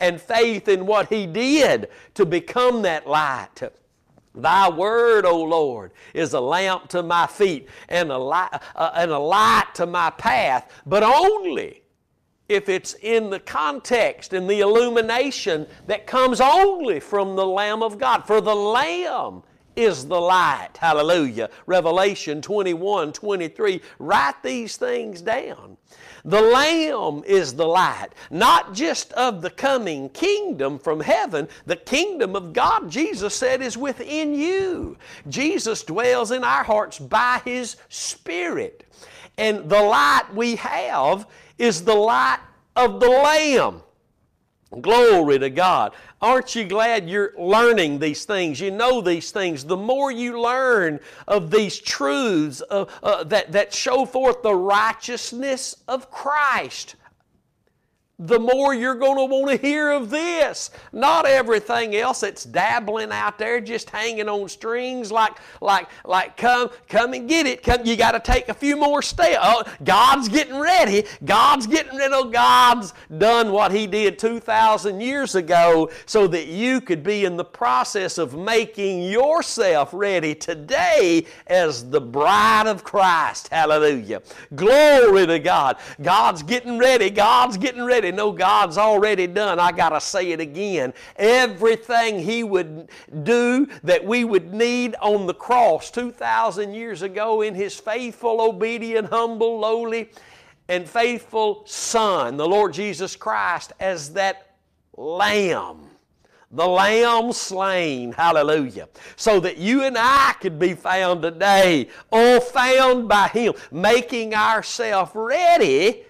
[0.00, 3.62] and faith in what He did to become that light.
[4.34, 9.10] Thy word, O Lord, is a lamp to my feet and a, light, uh, and
[9.10, 11.82] a light to my path, but only
[12.48, 17.98] if it's in the context and the illumination that comes only from the Lamb of
[17.98, 18.26] God.
[18.26, 19.42] For the Lamb
[19.76, 20.70] is the light.
[20.78, 21.50] Hallelujah.
[21.66, 23.80] Revelation 21 23.
[23.98, 25.76] Write these things down.
[26.24, 31.48] The Lamb is the light, not just of the coming kingdom from heaven.
[31.66, 34.96] The kingdom of God, Jesus said, is within you.
[35.28, 38.84] Jesus dwells in our hearts by His Spirit.
[39.36, 41.28] And the light we have
[41.58, 42.40] is the light
[42.74, 43.82] of the Lamb.
[44.80, 45.94] Glory to God.
[46.20, 48.60] Aren't you glad you're learning these things?
[48.60, 49.64] You know these things.
[49.64, 55.76] The more you learn of these truths uh, uh, that, that show forth the righteousness
[55.88, 56.96] of Christ,
[58.18, 60.70] the more you're going to want to hear of this.
[60.92, 66.70] Not everything else that's dabbling out there, just hanging on strings, like, like, like come,
[66.88, 67.62] come and get it.
[67.62, 69.38] Come, you got to take a few more steps.
[69.40, 71.04] Oh, God's getting ready.
[71.24, 72.12] God's getting ready.
[72.12, 77.36] Oh, God's done what He did 2,000 years ago so that you could be in
[77.36, 83.46] the process of making yourself ready today as the bride of Christ.
[83.48, 84.22] Hallelujah.
[84.56, 85.76] Glory to God.
[86.02, 87.10] God's getting ready.
[87.10, 89.58] God's getting ready already know God's already done.
[89.58, 90.94] I got to say it again.
[91.16, 92.88] Everything He would
[93.22, 99.08] do that we would need on the cross 2,000 years ago in His faithful, obedient,
[99.10, 100.10] humble, lowly,
[100.68, 104.54] and faithful Son, the Lord Jesus Christ, as that
[104.96, 105.84] Lamb
[106.50, 113.06] the Lamb slain, hallelujah, so that you and I could be found today, all found
[113.06, 116.06] by Him, making ourselves ready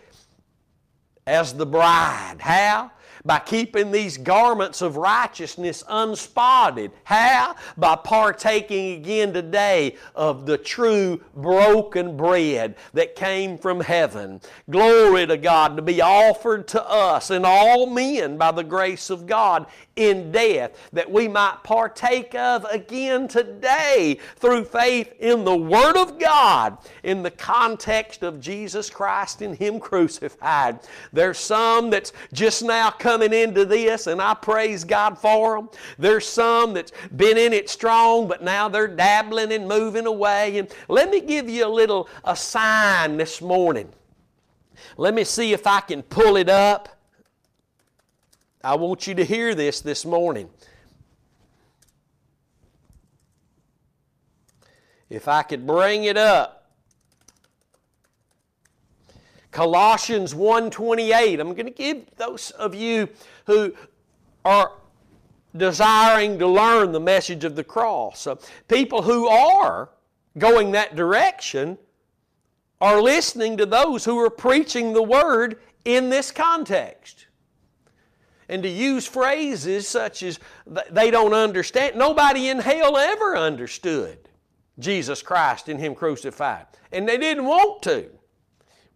[1.29, 2.37] as the bride.
[2.41, 2.91] How?
[3.29, 6.93] By keeping these garments of righteousness unspotted.
[7.05, 7.57] How?
[7.77, 14.41] By partaking again today of the true broken bread that came from heaven.
[14.71, 19.27] Glory to God to be offered to us and all men by the grace of
[19.27, 19.67] God
[19.99, 26.19] in death that we might partake of again today through faith in the Word of
[26.19, 30.79] God in the context of Jesus Christ and Him crucified.
[31.13, 35.69] There's some that's just now coming into this, and I praise God for them.
[35.99, 40.59] There's some that's been in it strong, but now they're dabbling and moving away.
[40.59, 43.89] And let me give you a little a sign this morning.
[44.97, 46.89] Let me see if I can pull it up.
[48.63, 50.49] I want you to hear this this morning.
[55.11, 56.58] If I could bring it up.
[59.59, 61.41] Colossians 1:28.
[61.41, 63.09] I'm going to give those of you
[63.47, 63.75] who
[64.45, 64.71] are
[65.57, 68.21] desiring to learn the message of the cross.
[68.21, 68.39] So
[68.69, 69.91] people who are
[70.39, 71.77] going that direction
[72.81, 77.27] are listening to those who are preaching the word in this context.
[78.49, 80.39] And to use phrases such as
[80.89, 84.29] they don't understand, nobody in hell ever understood
[84.79, 86.67] Jesus Christ and Him crucified.
[86.93, 88.18] And they didn't want to.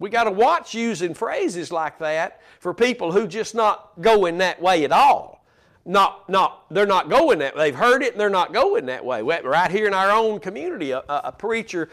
[0.02, 4.60] We got to watch using phrases like that for people who just not going that
[4.60, 5.44] way at all.
[5.84, 7.56] Not, not, they're not going that.
[7.56, 9.22] They've heard it and they're not going that way.
[9.22, 11.88] Right here in our own community, a, a preacher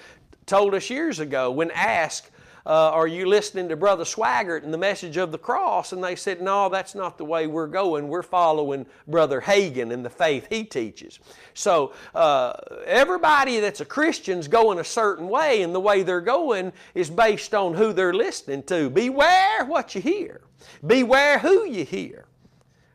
[0.48, 2.32] told us years ago when asked,
[2.70, 5.92] uh, Are you listening to Brother Swaggart and the message of the cross?
[5.92, 8.08] And they said, No, that's not the way we're going.
[8.08, 11.20] We're following Brother Hagin and the faith he teaches.
[11.56, 12.54] So uh,
[12.86, 17.56] everybody that's a Christian's going a certain way, and the way they're going is based
[17.56, 18.92] on who they're listening to.
[18.92, 20.42] Beware what you hear,
[20.86, 22.26] beware who you hear.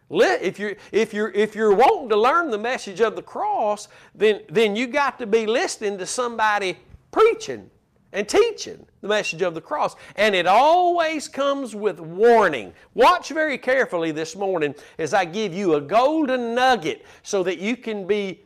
[0.09, 4.43] If you're, if, you're, if you're wanting to learn the message of the cross, then,
[4.49, 6.79] then you got to be listening to somebody
[7.11, 7.71] preaching
[8.15, 9.97] and teaching the message of the cross.
[10.17, 12.73] And it always comes with warning.
[12.95, 17.77] Watch very carefully this morning as I give you a golden nugget so that you
[17.77, 18.41] can be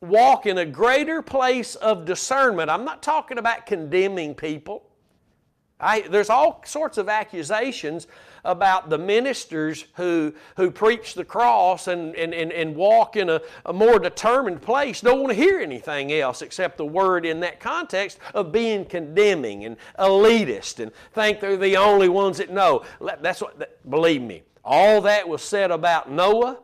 [0.00, 2.70] walk in a greater place of discernment.
[2.70, 4.88] I'm not talking about condemning people.
[5.78, 8.06] I, there's all sorts of accusations
[8.44, 13.40] about the ministers who, who preach the cross and, and, and, and walk in a,
[13.66, 17.60] a more determined place don't want to hear anything else except the word in that
[17.60, 22.84] context of being condemning and elitist and think they're the only ones that know.
[23.20, 26.58] That's what, believe me, all that was said about Noah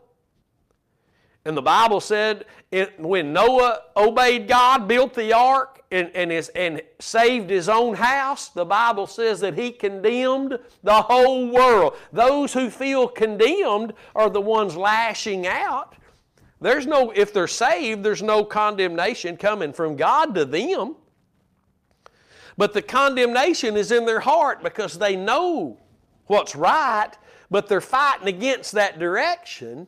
[1.49, 6.51] and the Bible said it, when Noah obeyed God, built the ark, and, and, his,
[6.51, 11.97] and saved his own house, the Bible says that he condemned the whole world.
[12.13, 15.97] Those who feel condemned are the ones lashing out.
[16.61, 20.97] There's no, if they're saved, there's no condemnation coming from God to them.
[22.59, 25.79] But the condemnation is in their heart because they know
[26.27, 27.13] what's right,
[27.51, 29.87] but they're fighting against that direction.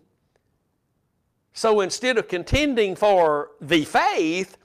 [1.53, 4.57] So instead of contending for the faith,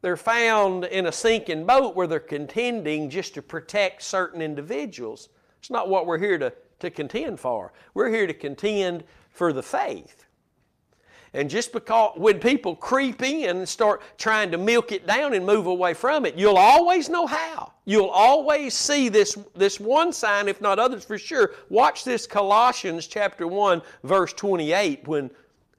[0.00, 5.28] they're found in a sinking boat where they're contending just to protect certain individuals.
[5.58, 7.72] It's not what we're here to, to contend for.
[7.94, 10.24] We're here to contend for the faith.
[11.34, 15.44] And just because when people creep in and start trying to milk it down and
[15.44, 17.72] move away from it, you'll always know how.
[17.84, 21.52] You'll always see this, this one sign, if not others for sure.
[21.68, 25.30] Watch this Colossians chapter 1, verse 28, when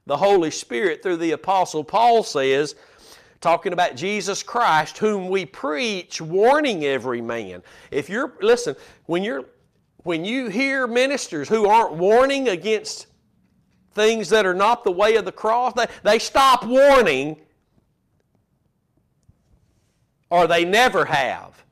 [0.06, 2.74] the Holy Spirit through the Apostle Paul says,
[3.40, 7.62] talking about Jesus Christ, whom we preach, warning every man.
[7.90, 8.76] If you're, listen,
[9.06, 9.46] when you're,
[9.98, 13.06] when you hear ministers who aren't warning against
[13.92, 17.36] things that are not the way of the cross, they, they stop warning
[20.30, 21.64] or they never have.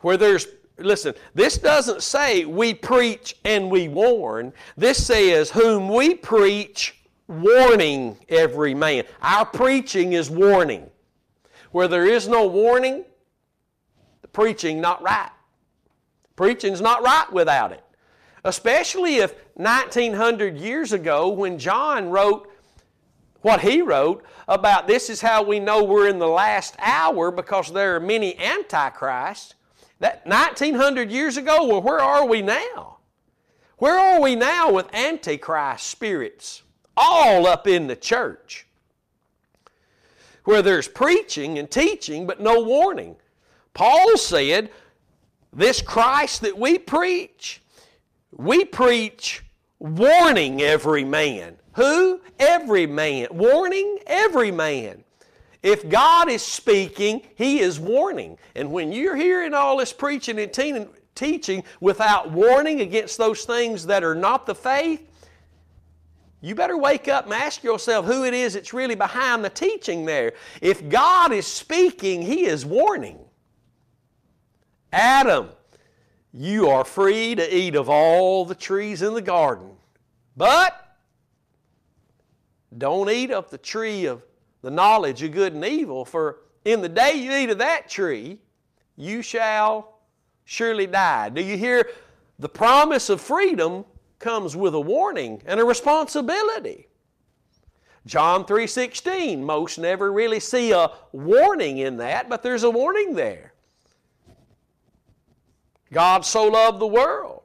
[0.00, 0.46] Where there's,
[0.78, 4.52] listen, this doesn't say we preach and we warn.
[4.76, 6.97] This says, whom we preach,
[7.28, 9.04] warning every man.
[9.22, 10.90] Our preaching is warning.
[11.70, 13.04] Where there is no warning,
[14.22, 15.30] the preaching not right.
[16.34, 17.84] Preaching's not right without it.
[18.44, 22.50] Especially if 1900 years ago when John wrote
[23.42, 27.72] what he wrote about this is how we know we're in the last hour because
[27.72, 29.54] there are many antichrists.
[30.00, 32.98] That 1900 years ago, well, where are we now?
[33.78, 36.62] Where are we now with antichrist spirits?
[36.98, 38.66] All up in the church
[40.44, 43.16] where there's preaching and teaching but no warning.
[43.74, 44.70] Paul said,
[45.52, 47.60] This Christ that we preach,
[48.32, 49.44] we preach
[49.78, 51.56] warning every man.
[51.74, 52.20] Who?
[52.38, 53.28] Every man.
[53.30, 55.04] Warning every man.
[55.62, 58.38] If God is speaking, He is warning.
[58.54, 64.02] And when you're hearing all this preaching and teaching without warning against those things that
[64.02, 65.07] are not the faith,
[66.40, 70.04] you better wake up and ask yourself who it is that's really behind the teaching
[70.04, 70.34] there.
[70.60, 73.18] If God is speaking, He is warning.
[74.92, 75.48] Adam,
[76.32, 79.70] you are free to eat of all the trees in the garden,
[80.36, 80.96] but
[82.76, 84.24] don't eat of the tree of
[84.62, 88.38] the knowledge of good and evil, for in the day you eat of that tree,
[88.96, 90.00] you shall
[90.44, 91.28] surely die.
[91.30, 91.88] Do you hear
[92.38, 93.84] the promise of freedom
[94.18, 96.88] comes with a warning and a responsibility.
[98.06, 103.52] John 3:16, most never really see a warning in that, but there's a warning there.
[105.92, 107.42] God so loved the world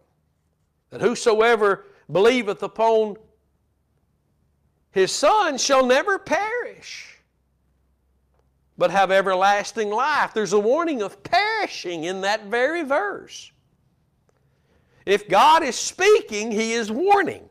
[0.89, 3.17] that whosoever believeth upon
[4.91, 7.17] his Son shall never perish,
[8.77, 10.33] but have everlasting life.
[10.33, 13.51] There's a warning of perishing in that very verse.
[15.05, 17.49] If God is speaking, He is warning.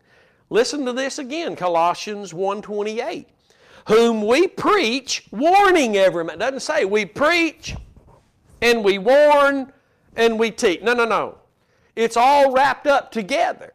[0.50, 3.26] Listen to this again, Colossians 1.28.
[3.88, 6.38] Whom we preach, warning every man.
[6.38, 7.74] Doesn't say we preach
[8.60, 9.72] and we warn
[10.14, 10.82] and we teach.
[10.82, 11.38] No, no, no.
[11.96, 13.72] It's all wrapped up together.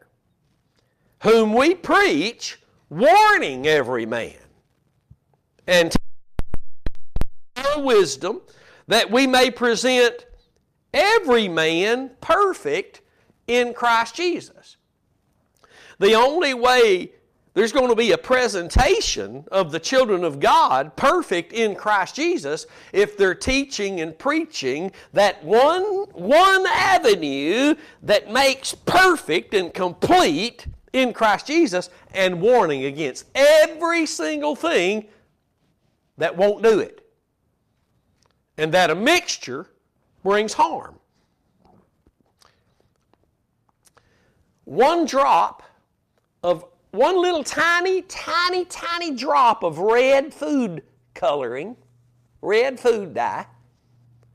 [1.22, 2.58] Whom we preach,
[2.88, 4.34] warning every man
[5.68, 5.94] and
[7.56, 8.40] our wisdom
[8.86, 10.24] that we may present
[10.94, 13.02] every man perfect
[13.48, 14.76] in Christ Jesus.
[15.98, 17.12] The only way
[17.54, 22.66] there's going to be a presentation of the children of God perfect in Christ Jesus
[22.92, 25.82] if they're teaching and preaching that one,
[26.12, 27.74] one avenue
[28.04, 35.08] that makes perfect and complete in Christ Jesus and warning against every single thing
[36.16, 37.04] that won't do it.
[38.56, 39.66] And that a mixture
[40.22, 41.00] brings harm.
[44.68, 45.62] One drop
[46.42, 50.82] of one little tiny, tiny, tiny drop of red food
[51.14, 51.74] coloring,
[52.42, 53.46] red food dye,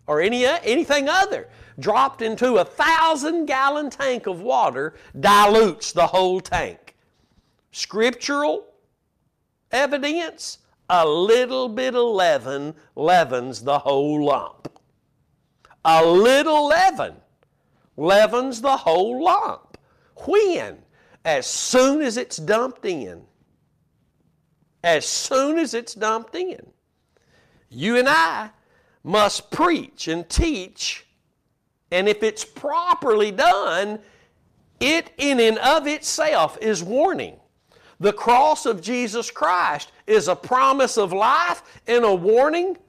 [0.07, 6.41] or any, anything other dropped into a thousand gallon tank of water dilutes the whole
[6.41, 6.95] tank.
[7.71, 8.65] Scriptural
[9.69, 10.57] evidence,
[10.89, 14.79] a little bit of leaven leavens the whole lump.
[15.85, 17.17] A little leaven
[17.95, 19.72] leavens the whole lump.
[20.15, 20.79] When?
[21.25, 23.23] As soon as it's dumped in.
[24.83, 26.67] As soon as it's dumped in.
[27.69, 28.49] You and I
[29.03, 31.05] must preach and teach
[31.93, 33.99] and if it's properly done,
[34.79, 37.39] it in and of itself is warning.
[37.99, 42.79] The cross of Jesus Christ is a promise of life and a warning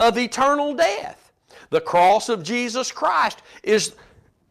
[0.00, 1.32] of eternal death.
[1.70, 3.94] The cross of Jesus Christ is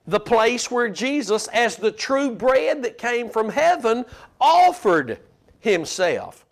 [0.10, 4.06] the place where Jesus, as the true bread that came from heaven,
[4.42, 5.20] offered
[5.60, 6.46] himself.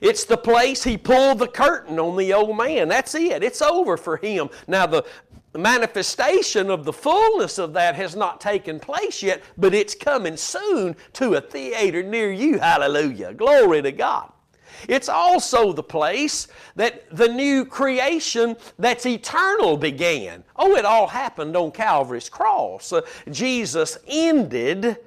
[0.00, 2.88] It's the place he pulled the curtain on the old man.
[2.88, 3.42] That's it.
[3.42, 4.48] It's over for him.
[4.66, 5.04] Now, the
[5.56, 10.94] manifestation of the fullness of that has not taken place yet, but it's coming soon
[11.14, 12.58] to a theater near you.
[12.58, 13.34] Hallelujah.
[13.34, 14.32] Glory to God.
[14.86, 20.44] It's also the place that the new creation that's eternal began.
[20.56, 22.92] Oh, it all happened on Calvary's cross.
[22.92, 23.00] Uh,
[23.30, 24.98] Jesus ended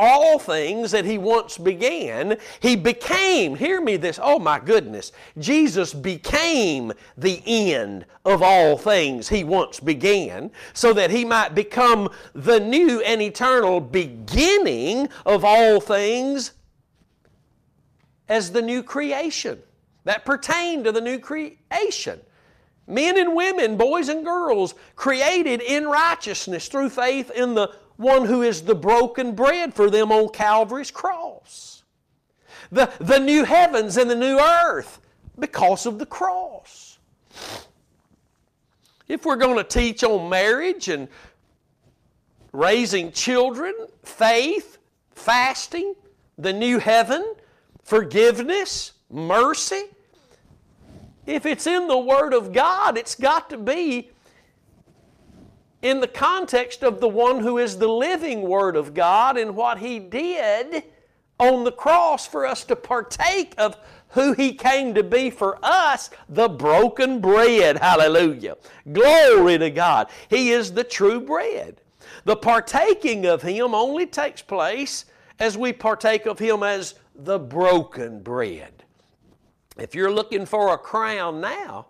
[0.00, 5.92] all things that he once began, he became, hear me this, oh my goodness, Jesus
[5.92, 12.58] became the end of all things he once began, so that he might become the
[12.58, 16.52] new and eternal beginning of all things
[18.30, 19.58] as the new creation
[20.04, 22.20] that pertain to the new creation.
[22.86, 28.42] Men and women, boys and girls, created in righteousness through faith in the one who
[28.42, 31.82] is the broken bread for them on Calvary's cross.
[32.72, 35.00] The, the new heavens and the new earth
[35.38, 36.98] because of the cross.
[39.08, 41.08] If we're going to teach on marriage and
[42.52, 43.74] raising children,
[44.04, 44.78] faith,
[45.10, 45.94] fasting,
[46.38, 47.34] the new heaven,
[47.82, 49.84] forgiveness, mercy,
[51.26, 54.10] if it's in the Word of God, it's got to be
[55.82, 59.78] in the context of the one who is the living Word of God and what
[59.78, 60.84] He did
[61.38, 63.76] on the cross for us to partake of
[64.08, 67.78] who He came to be for us, the broken bread.
[67.78, 68.56] Hallelujah.
[68.92, 70.08] Glory to God.
[70.28, 71.80] He is the true bread.
[72.24, 75.06] The partaking of Him only takes place
[75.38, 76.94] as we partake of Him as
[77.24, 78.84] the broken bread.
[79.78, 81.86] If you're looking for a crown now,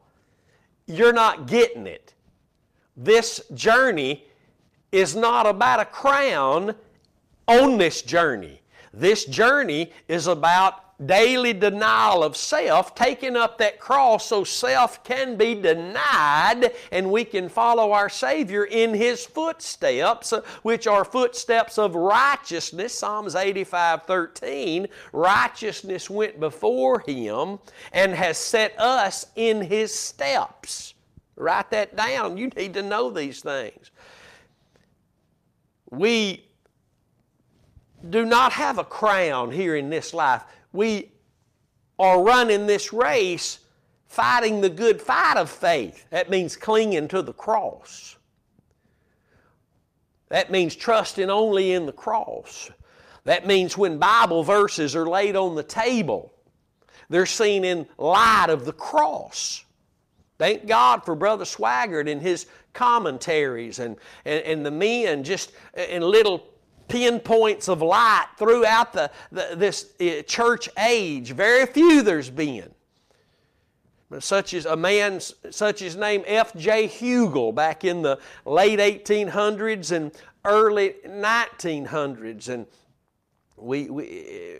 [0.87, 2.15] you're not getting it
[3.01, 4.27] this journey
[4.93, 6.75] is not about a crown
[7.49, 8.61] on this journey.
[8.93, 15.37] This journey is about daily denial of self, taking up that cross so self can
[15.37, 20.33] be denied and we can follow our Savior in His footsteps,
[20.63, 22.99] which are footsteps of righteousness.
[22.99, 24.89] Psalms 85 13.
[25.13, 27.59] Righteousness went before Him
[27.93, 30.95] and has set us in His steps.
[31.37, 32.37] Write that down.
[32.37, 33.91] You need to know these things.
[35.91, 36.45] We
[38.09, 40.43] do not have a crown here in this life.
[40.73, 41.13] We
[41.99, 43.61] are running this race
[44.07, 46.05] fighting the good fight of faith.
[46.11, 48.17] That means clinging to the cross.
[50.29, 52.71] That means trusting only in the cross.
[53.25, 56.33] That means when Bible verses are laid on the table,
[57.09, 59.65] they're seen in light of the cross.
[60.39, 66.03] Thank God for Brother Swaggart and his commentaries and, and, and the men just in
[66.03, 66.50] little
[66.91, 71.33] pinpoints of light throughout the, the, this uh, church age.
[71.33, 72.71] Very few there's been.
[74.19, 75.21] Such as a man,
[75.51, 76.89] such as name F.J.
[76.89, 80.11] Huegel back in the late 1800s and
[80.45, 82.49] early 1900s.
[82.49, 82.67] And
[83.57, 84.59] we, we,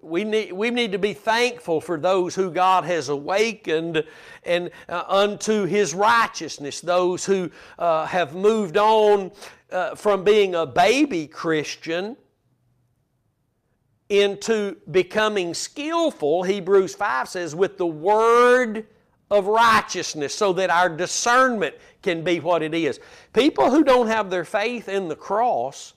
[0.00, 4.04] we need, we need to be thankful for those who God has awakened
[4.44, 9.30] and uh, unto His righteousness, those who uh, have moved on
[9.72, 12.16] uh, from being a baby Christian
[14.08, 18.86] into becoming skillful, Hebrews 5 says, with the word
[19.30, 23.00] of righteousness, so that our discernment can be what it is.
[23.32, 25.94] People who don't have their faith in the cross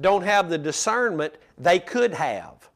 [0.00, 2.68] don't have the discernment they could have.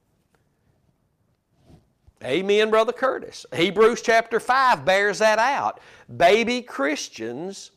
[2.25, 3.47] Amen, Brother Curtis.
[3.55, 5.81] Hebrews chapter 5 bears that out.
[6.17, 7.71] Baby Christians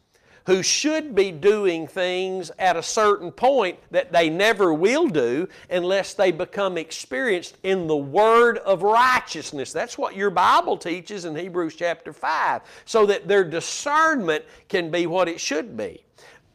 [0.45, 6.13] who should be doing things at a certain point that they never will do unless
[6.13, 9.71] they become experienced in the word of righteousness.
[9.71, 15.07] That's what your Bible teaches in Hebrews chapter 5, so that their discernment can be
[15.07, 16.03] what it should be.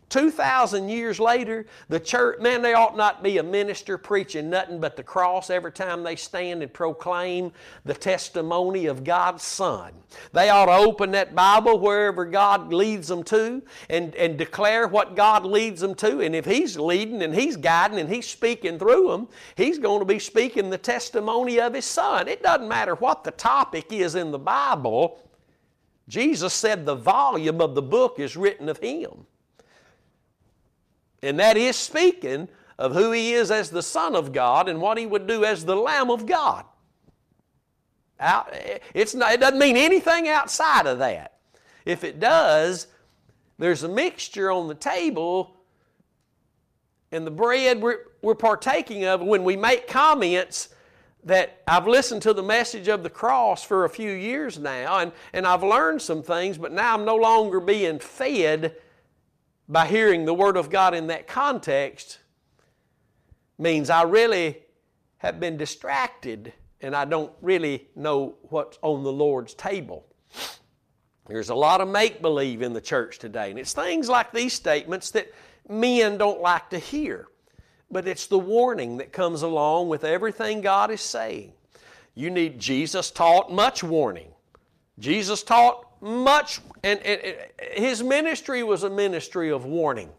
[0.08, 4.96] 2,000 years later, the church, man, they ought not be a minister preaching nothing but
[4.96, 7.52] the cross every time they stand and proclaim
[7.84, 9.92] the testimony of God's Son.
[10.32, 15.14] They ought to open that Bible wherever God leads them to and, and declare what
[15.14, 16.20] God leads them to.
[16.20, 20.06] And if He's leading and He's guiding and He's speaking through them, He's going to
[20.06, 22.28] be speaking the testimony of His Son.
[22.28, 25.22] It doesn't matter what the topic is in the Bible.
[26.08, 29.26] Jesus said the volume of the book is written of Him.
[31.22, 32.48] And that is speaking
[32.78, 35.64] of who He is as the Son of God and what He would do as
[35.64, 36.64] the Lamb of God.
[38.20, 38.52] Out,
[38.94, 41.38] it's not, it doesn't mean anything outside of that.
[41.84, 42.88] If it does,
[43.58, 45.56] there's a mixture on the table,
[47.10, 50.68] and the bread we're, we're partaking of, when we make comments,
[51.24, 55.12] that I've listened to the message of the cross for a few years now, and,
[55.32, 58.76] and I've learned some things, but now I'm no longer being fed
[59.68, 62.18] by hearing the Word of God in that context
[63.58, 64.58] means I really
[65.18, 70.06] have been distracted and I don't really know what's on the Lord's table.
[71.26, 74.54] There's a lot of make believe in the church today, and it's things like these
[74.54, 75.30] statements that
[75.68, 77.26] men don't like to hear.
[77.90, 81.52] But it's the warning that comes along with everything God is saying.
[82.14, 84.28] You need, Jesus taught much warning.
[84.98, 87.00] Jesus taught much, and,
[87.72, 90.10] his ministry was a ministry of warning.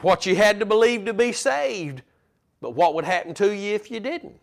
[0.00, 2.02] What you had to believe to be saved,
[2.60, 4.40] but what would happen to you if you didn't?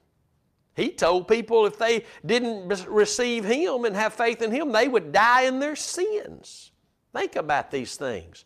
[0.75, 5.11] He told people if they didn't receive Him and have faith in Him, they would
[5.11, 6.71] die in their sins.
[7.13, 8.45] Think about these things.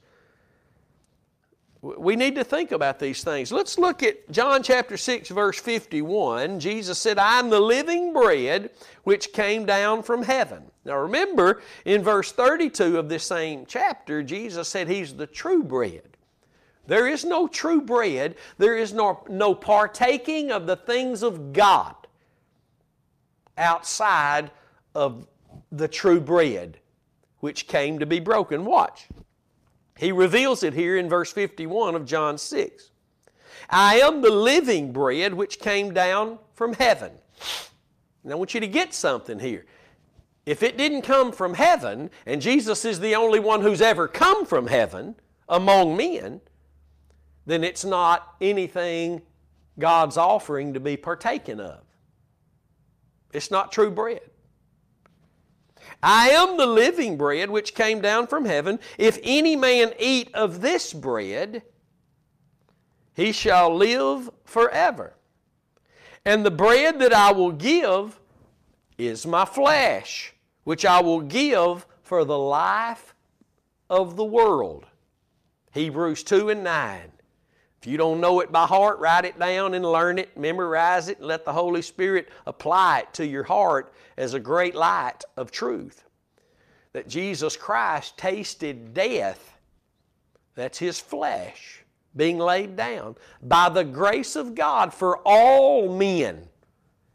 [1.82, 3.52] We need to think about these things.
[3.52, 6.60] Let's look at John chapter 6, verse 51.
[6.60, 8.70] Jesus said, I am the living bread
[9.04, 10.64] which came down from heaven.
[10.86, 16.18] Now remember, in verse 32 of this same chapter, Jesus said He's the true bread.
[16.86, 21.96] There is no true bread, there is no, no partaking of the things of God
[23.58, 24.52] outside
[24.94, 25.28] of
[25.72, 26.78] the true bread
[27.40, 28.66] which came to be broken.
[28.66, 29.08] Watch.
[30.02, 32.90] He reveals it here in verse 51 of John 6.
[33.70, 37.12] I am the living bread which came down from heaven.
[38.24, 39.68] And I want you to get something here.
[40.48, 44.44] If it didn't come from heaven, and Jesus is the only one who's ever come
[44.44, 45.14] from heaven
[45.48, 46.42] among men,
[47.46, 49.22] then it's not anything
[49.78, 51.84] God's offering to be partaken of.
[53.34, 54.31] It's not true bread.
[56.04, 58.80] I am the living bread which came down from heaven.
[58.98, 61.64] If any man eat of this bread,
[63.14, 65.16] he shall live forever.
[66.26, 68.20] And the bread that I will give
[68.98, 70.34] is my flesh,
[70.64, 73.16] which I will give for the life
[73.90, 74.86] of the world.
[75.74, 77.12] Hebrews 2 and 9.
[77.82, 81.18] If you don't know it by heart, write it down and learn it, memorize it,
[81.18, 83.92] and let the Holy Spirit apply it to your heart
[84.22, 86.04] as a great light of truth.
[86.94, 89.58] That Jesus Christ tasted death,
[90.54, 91.84] that's His flesh
[92.16, 96.48] being laid down, by the grace of God for all men.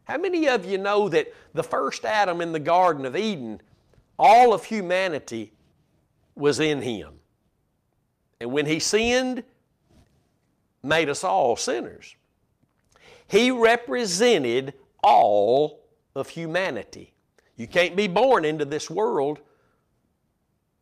[0.05, 3.61] How many of you know that the first Adam in the Garden of Eden,
[4.19, 5.53] all of humanity
[6.35, 7.13] was in him?
[8.41, 9.45] And when he sinned,
[10.83, 12.17] made us all sinners.
[13.29, 15.86] He represented all
[16.17, 17.13] of humanity.
[17.57, 19.39] You can't be born into this world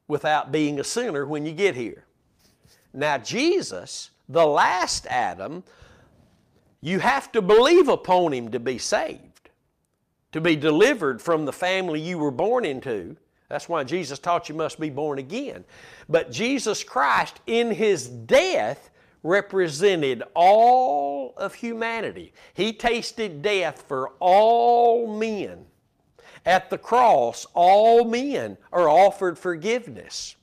[0.08, 2.04] without being a sinner when you get here.
[2.92, 5.64] Now, Jesus, the last Adam,
[6.80, 9.50] you have to believe upon him to be saved,
[10.32, 13.16] to be delivered from the family you were born into.
[13.48, 15.64] That's why Jesus taught you must be born again.
[16.08, 18.90] But Jesus Christ, in his death,
[19.24, 22.32] represented all of humanity.
[22.52, 25.64] He tasted death for all men.
[26.46, 30.36] At the cross, all men are offered forgiveness.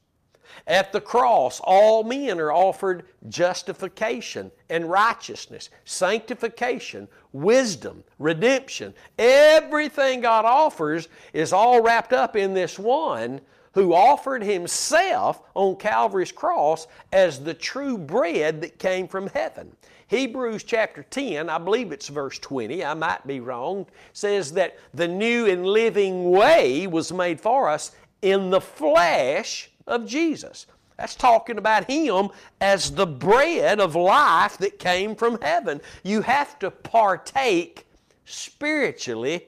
[0.68, 8.94] At the cross, all men are offered justification and righteousness, sanctification, wisdom, redemption.
[9.18, 13.42] Everything God offers is all wrapped up in this one
[13.74, 19.76] who offered himself on Calvary's cross as the true bread that came from heaven.
[20.08, 25.08] Hebrews chapter 10, I believe it's verse 20, I might be wrong, says that the
[25.08, 27.92] new and living way was made for us
[28.22, 30.66] in the flesh of Jesus.
[30.98, 35.80] That's talking about Him as the bread of life that came from heaven.
[36.04, 37.88] You have to partake
[38.26, 39.48] spiritually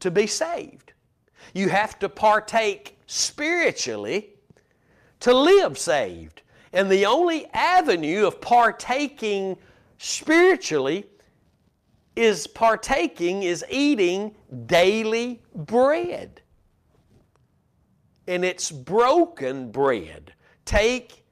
[0.00, 0.89] to be saved.
[1.54, 4.30] You have to partake spiritually
[5.20, 6.42] to live saved.
[6.72, 9.56] And the only avenue of partaking
[9.98, 11.06] spiritually
[12.16, 14.34] is partaking, is eating
[14.66, 16.42] daily bread.
[18.26, 20.32] And it's broken bread.
[20.64, 21.24] Take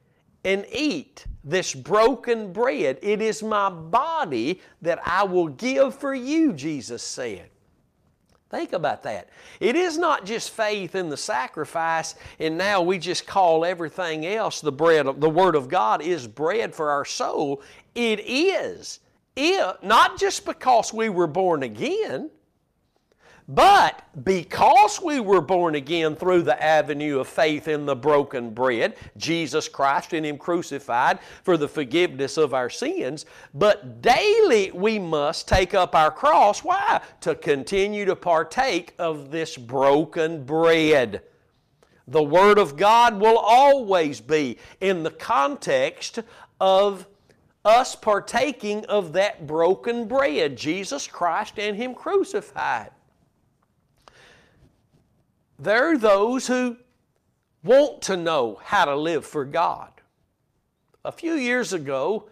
[0.45, 2.99] and eat this broken bread.
[3.03, 7.51] It is my body that I will give for you, Jesus said.
[8.51, 9.29] Think about that.
[9.61, 14.61] It is not just faith in the sacrifice, and now we just call everything else
[14.63, 15.07] the bread.
[15.07, 17.63] Of, the Word of God is bread for our soul.
[17.95, 19.01] It is.
[19.37, 22.31] It, not just because we were born again,
[23.49, 28.95] but because we were born again through the avenue of faith in the broken bread,
[29.17, 33.25] Jesus Christ and Him crucified for the forgiveness of our sins,
[33.55, 36.63] but daily we must take up our cross.
[36.63, 37.01] Why?
[37.23, 41.23] To continue to partake of this broken bread.
[42.07, 46.19] The Word of God will always be in the context
[46.61, 47.07] of
[47.65, 52.91] us partaking of that broken bread, Jesus Christ and Him crucified.
[55.59, 56.77] There are those who
[57.65, 59.91] want to know how to live for God.
[61.05, 62.29] A few years ago,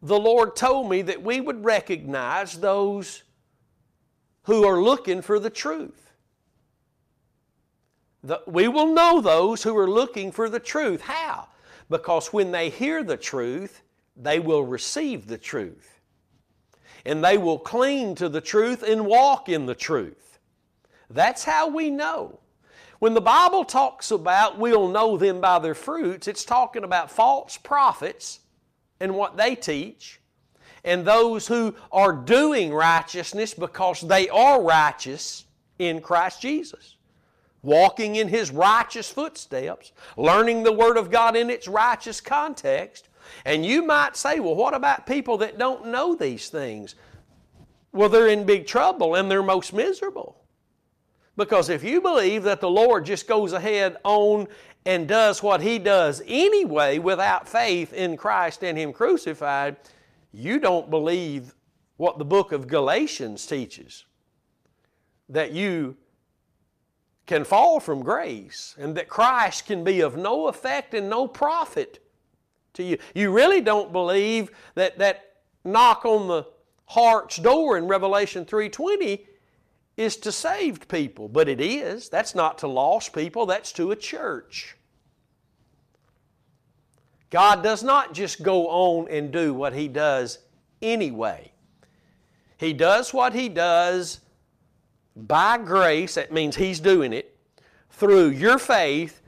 [0.00, 3.22] the Lord told me that we would recognize those
[4.44, 6.12] who are looking for the truth.
[8.46, 11.00] We will know those who are looking for the truth.
[11.00, 11.48] How?
[11.90, 13.82] Because when they hear the truth,
[14.16, 16.00] they will receive the truth.
[17.04, 20.33] And they will cling to the truth and walk in the truth.
[21.14, 22.40] That's how we know.
[22.98, 27.56] When the Bible talks about we'll know them by their fruits, it's talking about false
[27.56, 28.40] prophets
[28.98, 30.20] and what they teach,
[30.84, 35.44] and those who are doing righteousness because they are righteous
[35.78, 36.96] in Christ Jesus.
[37.62, 43.08] Walking in His righteous footsteps, learning the Word of God in its righteous context.
[43.44, 46.94] And you might say, well, what about people that don't know these things?
[47.92, 50.43] Well, they're in big trouble and they're most miserable.
[51.36, 54.46] Because if you believe that the Lord just goes ahead on
[54.86, 59.76] and does what He does anyway without faith in Christ and Him crucified,
[60.32, 61.54] you don't believe
[61.96, 64.04] what the book of Galatians teaches.
[65.28, 65.96] That you
[67.26, 72.00] can fall from grace and that Christ can be of no effect and no profit
[72.74, 72.98] to you.
[73.14, 76.46] You really don't believe that that knock on the
[76.86, 79.26] heart's door in Revelation 3:20
[79.96, 82.08] is to saved people, but it is.
[82.08, 84.76] That's not to lost people, that's to a church.
[87.30, 90.38] God does not just go on and do what He does
[90.82, 91.52] anyway.
[92.58, 94.20] He does what He does
[95.16, 97.36] by grace, that means He's doing it,
[97.90, 99.20] through your faith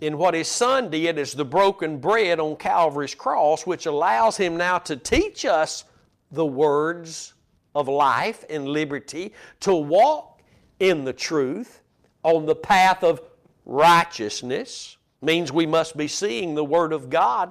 [0.00, 4.56] in what His Son did as the broken bread on Calvary's cross, which allows Him
[4.56, 5.84] now to teach us
[6.30, 7.34] the words
[7.74, 10.40] of life and liberty, to walk
[10.80, 11.82] in the truth
[12.22, 13.20] on the path of
[13.64, 17.50] righteousness means we must be seeing the Word of God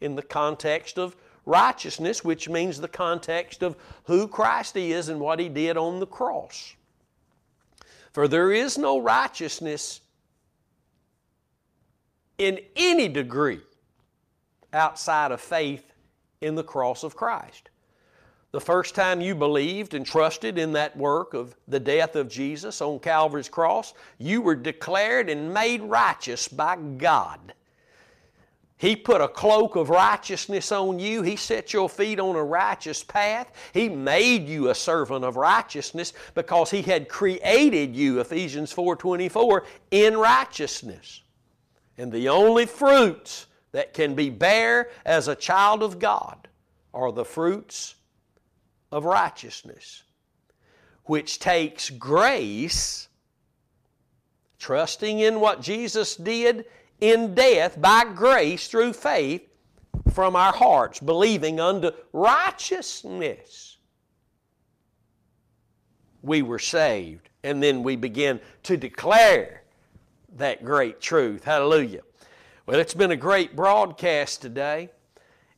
[0.00, 5.40] in the context of righteousness, which means the context of who Christ is and what
[5.40, 6.74] He did on the cross.
[8.12, 10.00] For there is no righteousness
[12.36, 13.60] in any degree
[14.72, 15.92] outside of faith
[16.40, 17.70] in the cross of Christ.
[18.50, 22.80] The first time you believed and trusted in that work of the death of Jesus
[22.80, 27.52] on Calvary's cross, you were declared and made righteous by God.
[28.78, 31.22] He put a cloak of righteousness on you.
[31.22, 33.52] He set your feet on a righteous path.
[33.74, 40.16] He made you a servant of righteousness because he had created you, Ephesians 4:24, in
[40.16, 41.22] righteousness.
[41.98, 46.48] And the only fruits that can be bare as a child of God
[46.94, 47.96] are the fruits
[48.90, 50.02] of righteousness,
[51.04, 53.08] which takes grace,
[54.58, 56.64] trusting in what Jesus did
[57.00, 59.42] in death by grace through faith
[60.12, 63.76] from our hearts, believing unto righteousness.
[66.22, 69.62] We were saved, and then we begin to declare
[70.36, 71.44] that great truth.
[71.44, 72.02] Hallelujah.
[72.66, 74.90] Well, it's been a great broadcast today,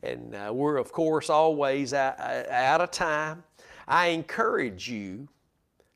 [0.03, 3.45] and uh, we're, of course, always out, out of time.
[3.87, 5.29] I encourage you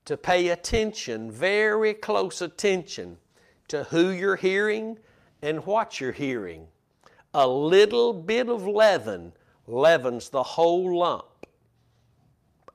[0.04, 3.16] to pay attention, very close attention,
[3.68, 4.98] to who you're hearing
[5.42, 6.66] and what you're hearing.
[7.32, 9.32] A little bit of leaven
[9.66, 11.24] leavens the whole lump.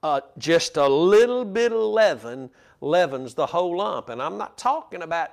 [0.02, 2.50] Uh, just a little bit of leaven
[2.82, 4.10] leavens the whole lump.
[4.10, 5.32] And I'm not talking about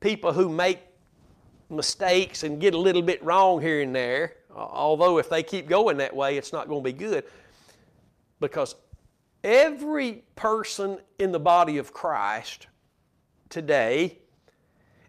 [0.00, 0.80] people who make
[1.68, 5.98] mistakes and get a little bit wrong here and there, although if they keep going
[5.98, 7.24] that way, it's not going to be good.
[8.40, 8.74] Because
[9.44, 12.66] every person in the body of Christ
[13.48, 14.18] today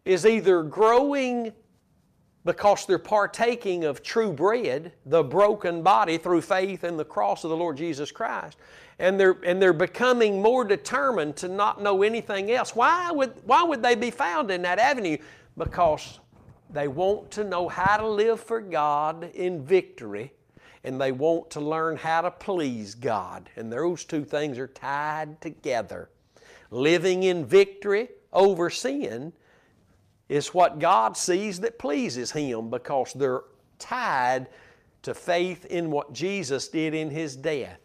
[0.05, 1.51] is either growing
[2.45, 7.49] because they're partaking of true bread, the broken body through faith in the cross of
[7.49, 8.57] the Lord Jesus Christ,
[8.97, 12.75] and they're, and they're becoming more determined to not know anything else.
[12.75, 15.17] Why would, why would they be found in that avenue?
[15.57, 16.19] Because
[16.69, 20.33] they want to know how to live for God in victory,
[20.83, 23.49] and they want to learn how to please God.
[23.55, 26.09] And those two things are tied together.
[26.71, 29.33] Living in victory over sin
[30.29, 33.41] is what God sees that pleases Him because they're
[33.79, 34.47] tied
[35.01, 37.79] to faith in what Jesus did in His death.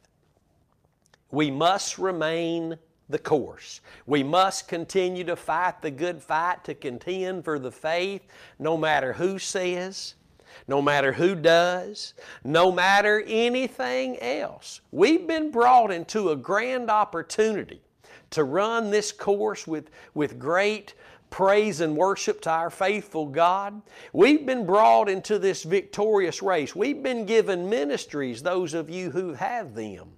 [1.30, 2.78] We must remain
[3.08, 3.80] the course.
[4.06, 8.22] We must continue to fight the good fight, to contend for the faith,
[8.58, 10.14] no matter who says,
[10.68, 14.80] no matter who does, no matter anything else.
[14.92, 17.82] We've been brought into a grand opportunity
[18.30, 20.94] to run this course with, with great
[21.30, 23.82] praise and worship to our faithful God.
[24.12, 26.76] We've been brought into this victorious race.
[26.76, 30.12] We've been given ministries, those of you who have them,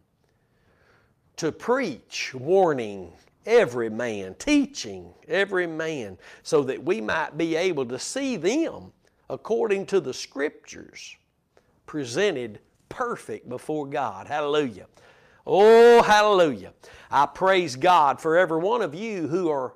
[1.37, 3.13] to preach, warning
[3.45, 8.93] every man, teaching every man, so that we might be able to see them
[9.29, 11.17] according to the Scriptures
[11.87, 12.59] presented
[12.89, 14.27] perfect before God.
[14.27, 14.87] Hallelujah.
[15.47, 16.73] Oh, hallelujah.
[17.11, 19.75] I praise God for every one of you who are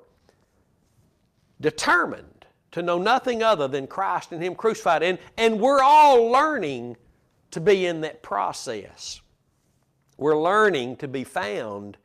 [1.61, 5.03] determined to know nothing other than Christ and Him crucified.
[5.03, 6.97] And, and we're all learning
[7.53, 9.21] to be in that process.
[10.21, 11.97] We're learning to be found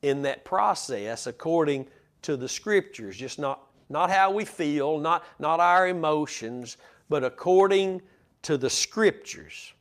[0.00, 1.88] in that process according
[2.22, 6.76] to the Scriptures, just not, not how we feel, not, not our emotions,
[7.08, 8.00] but according
[8.42, 9.72] to the Scriptures.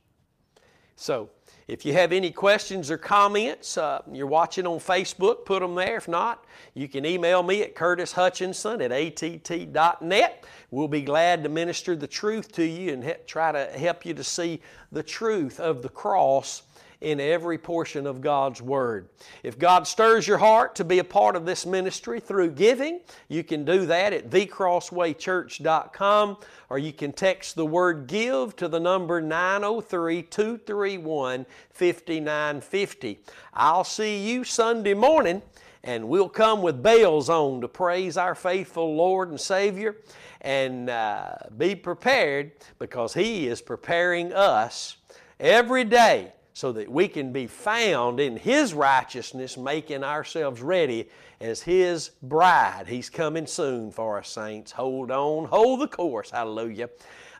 [0.95, 1.29] So,
[1.67, 5.97] if you have any questions or comments, uh, you're watching on Facebook, put them there.
[5.97, 10.45] If not, you can email me at curtishutchinson at att.net.
[10.71, 14.15] We'll be glad to minister the truth to you and he- try to help you
[14.15, 16.63] to see the truth of the cross
[17.03, 19.09] in every portion of God's Word.
[19.43, 23.43] If God stirs your heart to be a part of this ministry through giving, you
[23.43, 26.37] can do that at thecrosswaychurch.com
[26.69, 33.19] or you can text the word give to the number 903 231 5950.
[33.53, 35.41] I'll see you Sunday morning
[35.83, 39.97] and we'll come with bells on to praise our faithful Lord and Savior
[40.39, 44.97] and uh, be prepared because He is preparing us
[45.39, 51.09] every day so that we can be found in His righteousness, making ourselves ready
[51.41, 52.85] as His bride.
[52.87, 54.71] He's coming soon for us, saints.
[54.71, 56.29] Hold on, hold the course.
[56.29, 56.89] Hallelujah.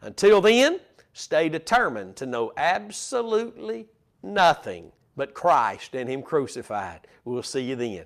[0.02, 0.80] Until then,
[1.14, 3.88] stay determined to know absolutely
[4.24, 7.02] nothing but Christ and Him crucified.
[7.24, 8.06] We'll see you then.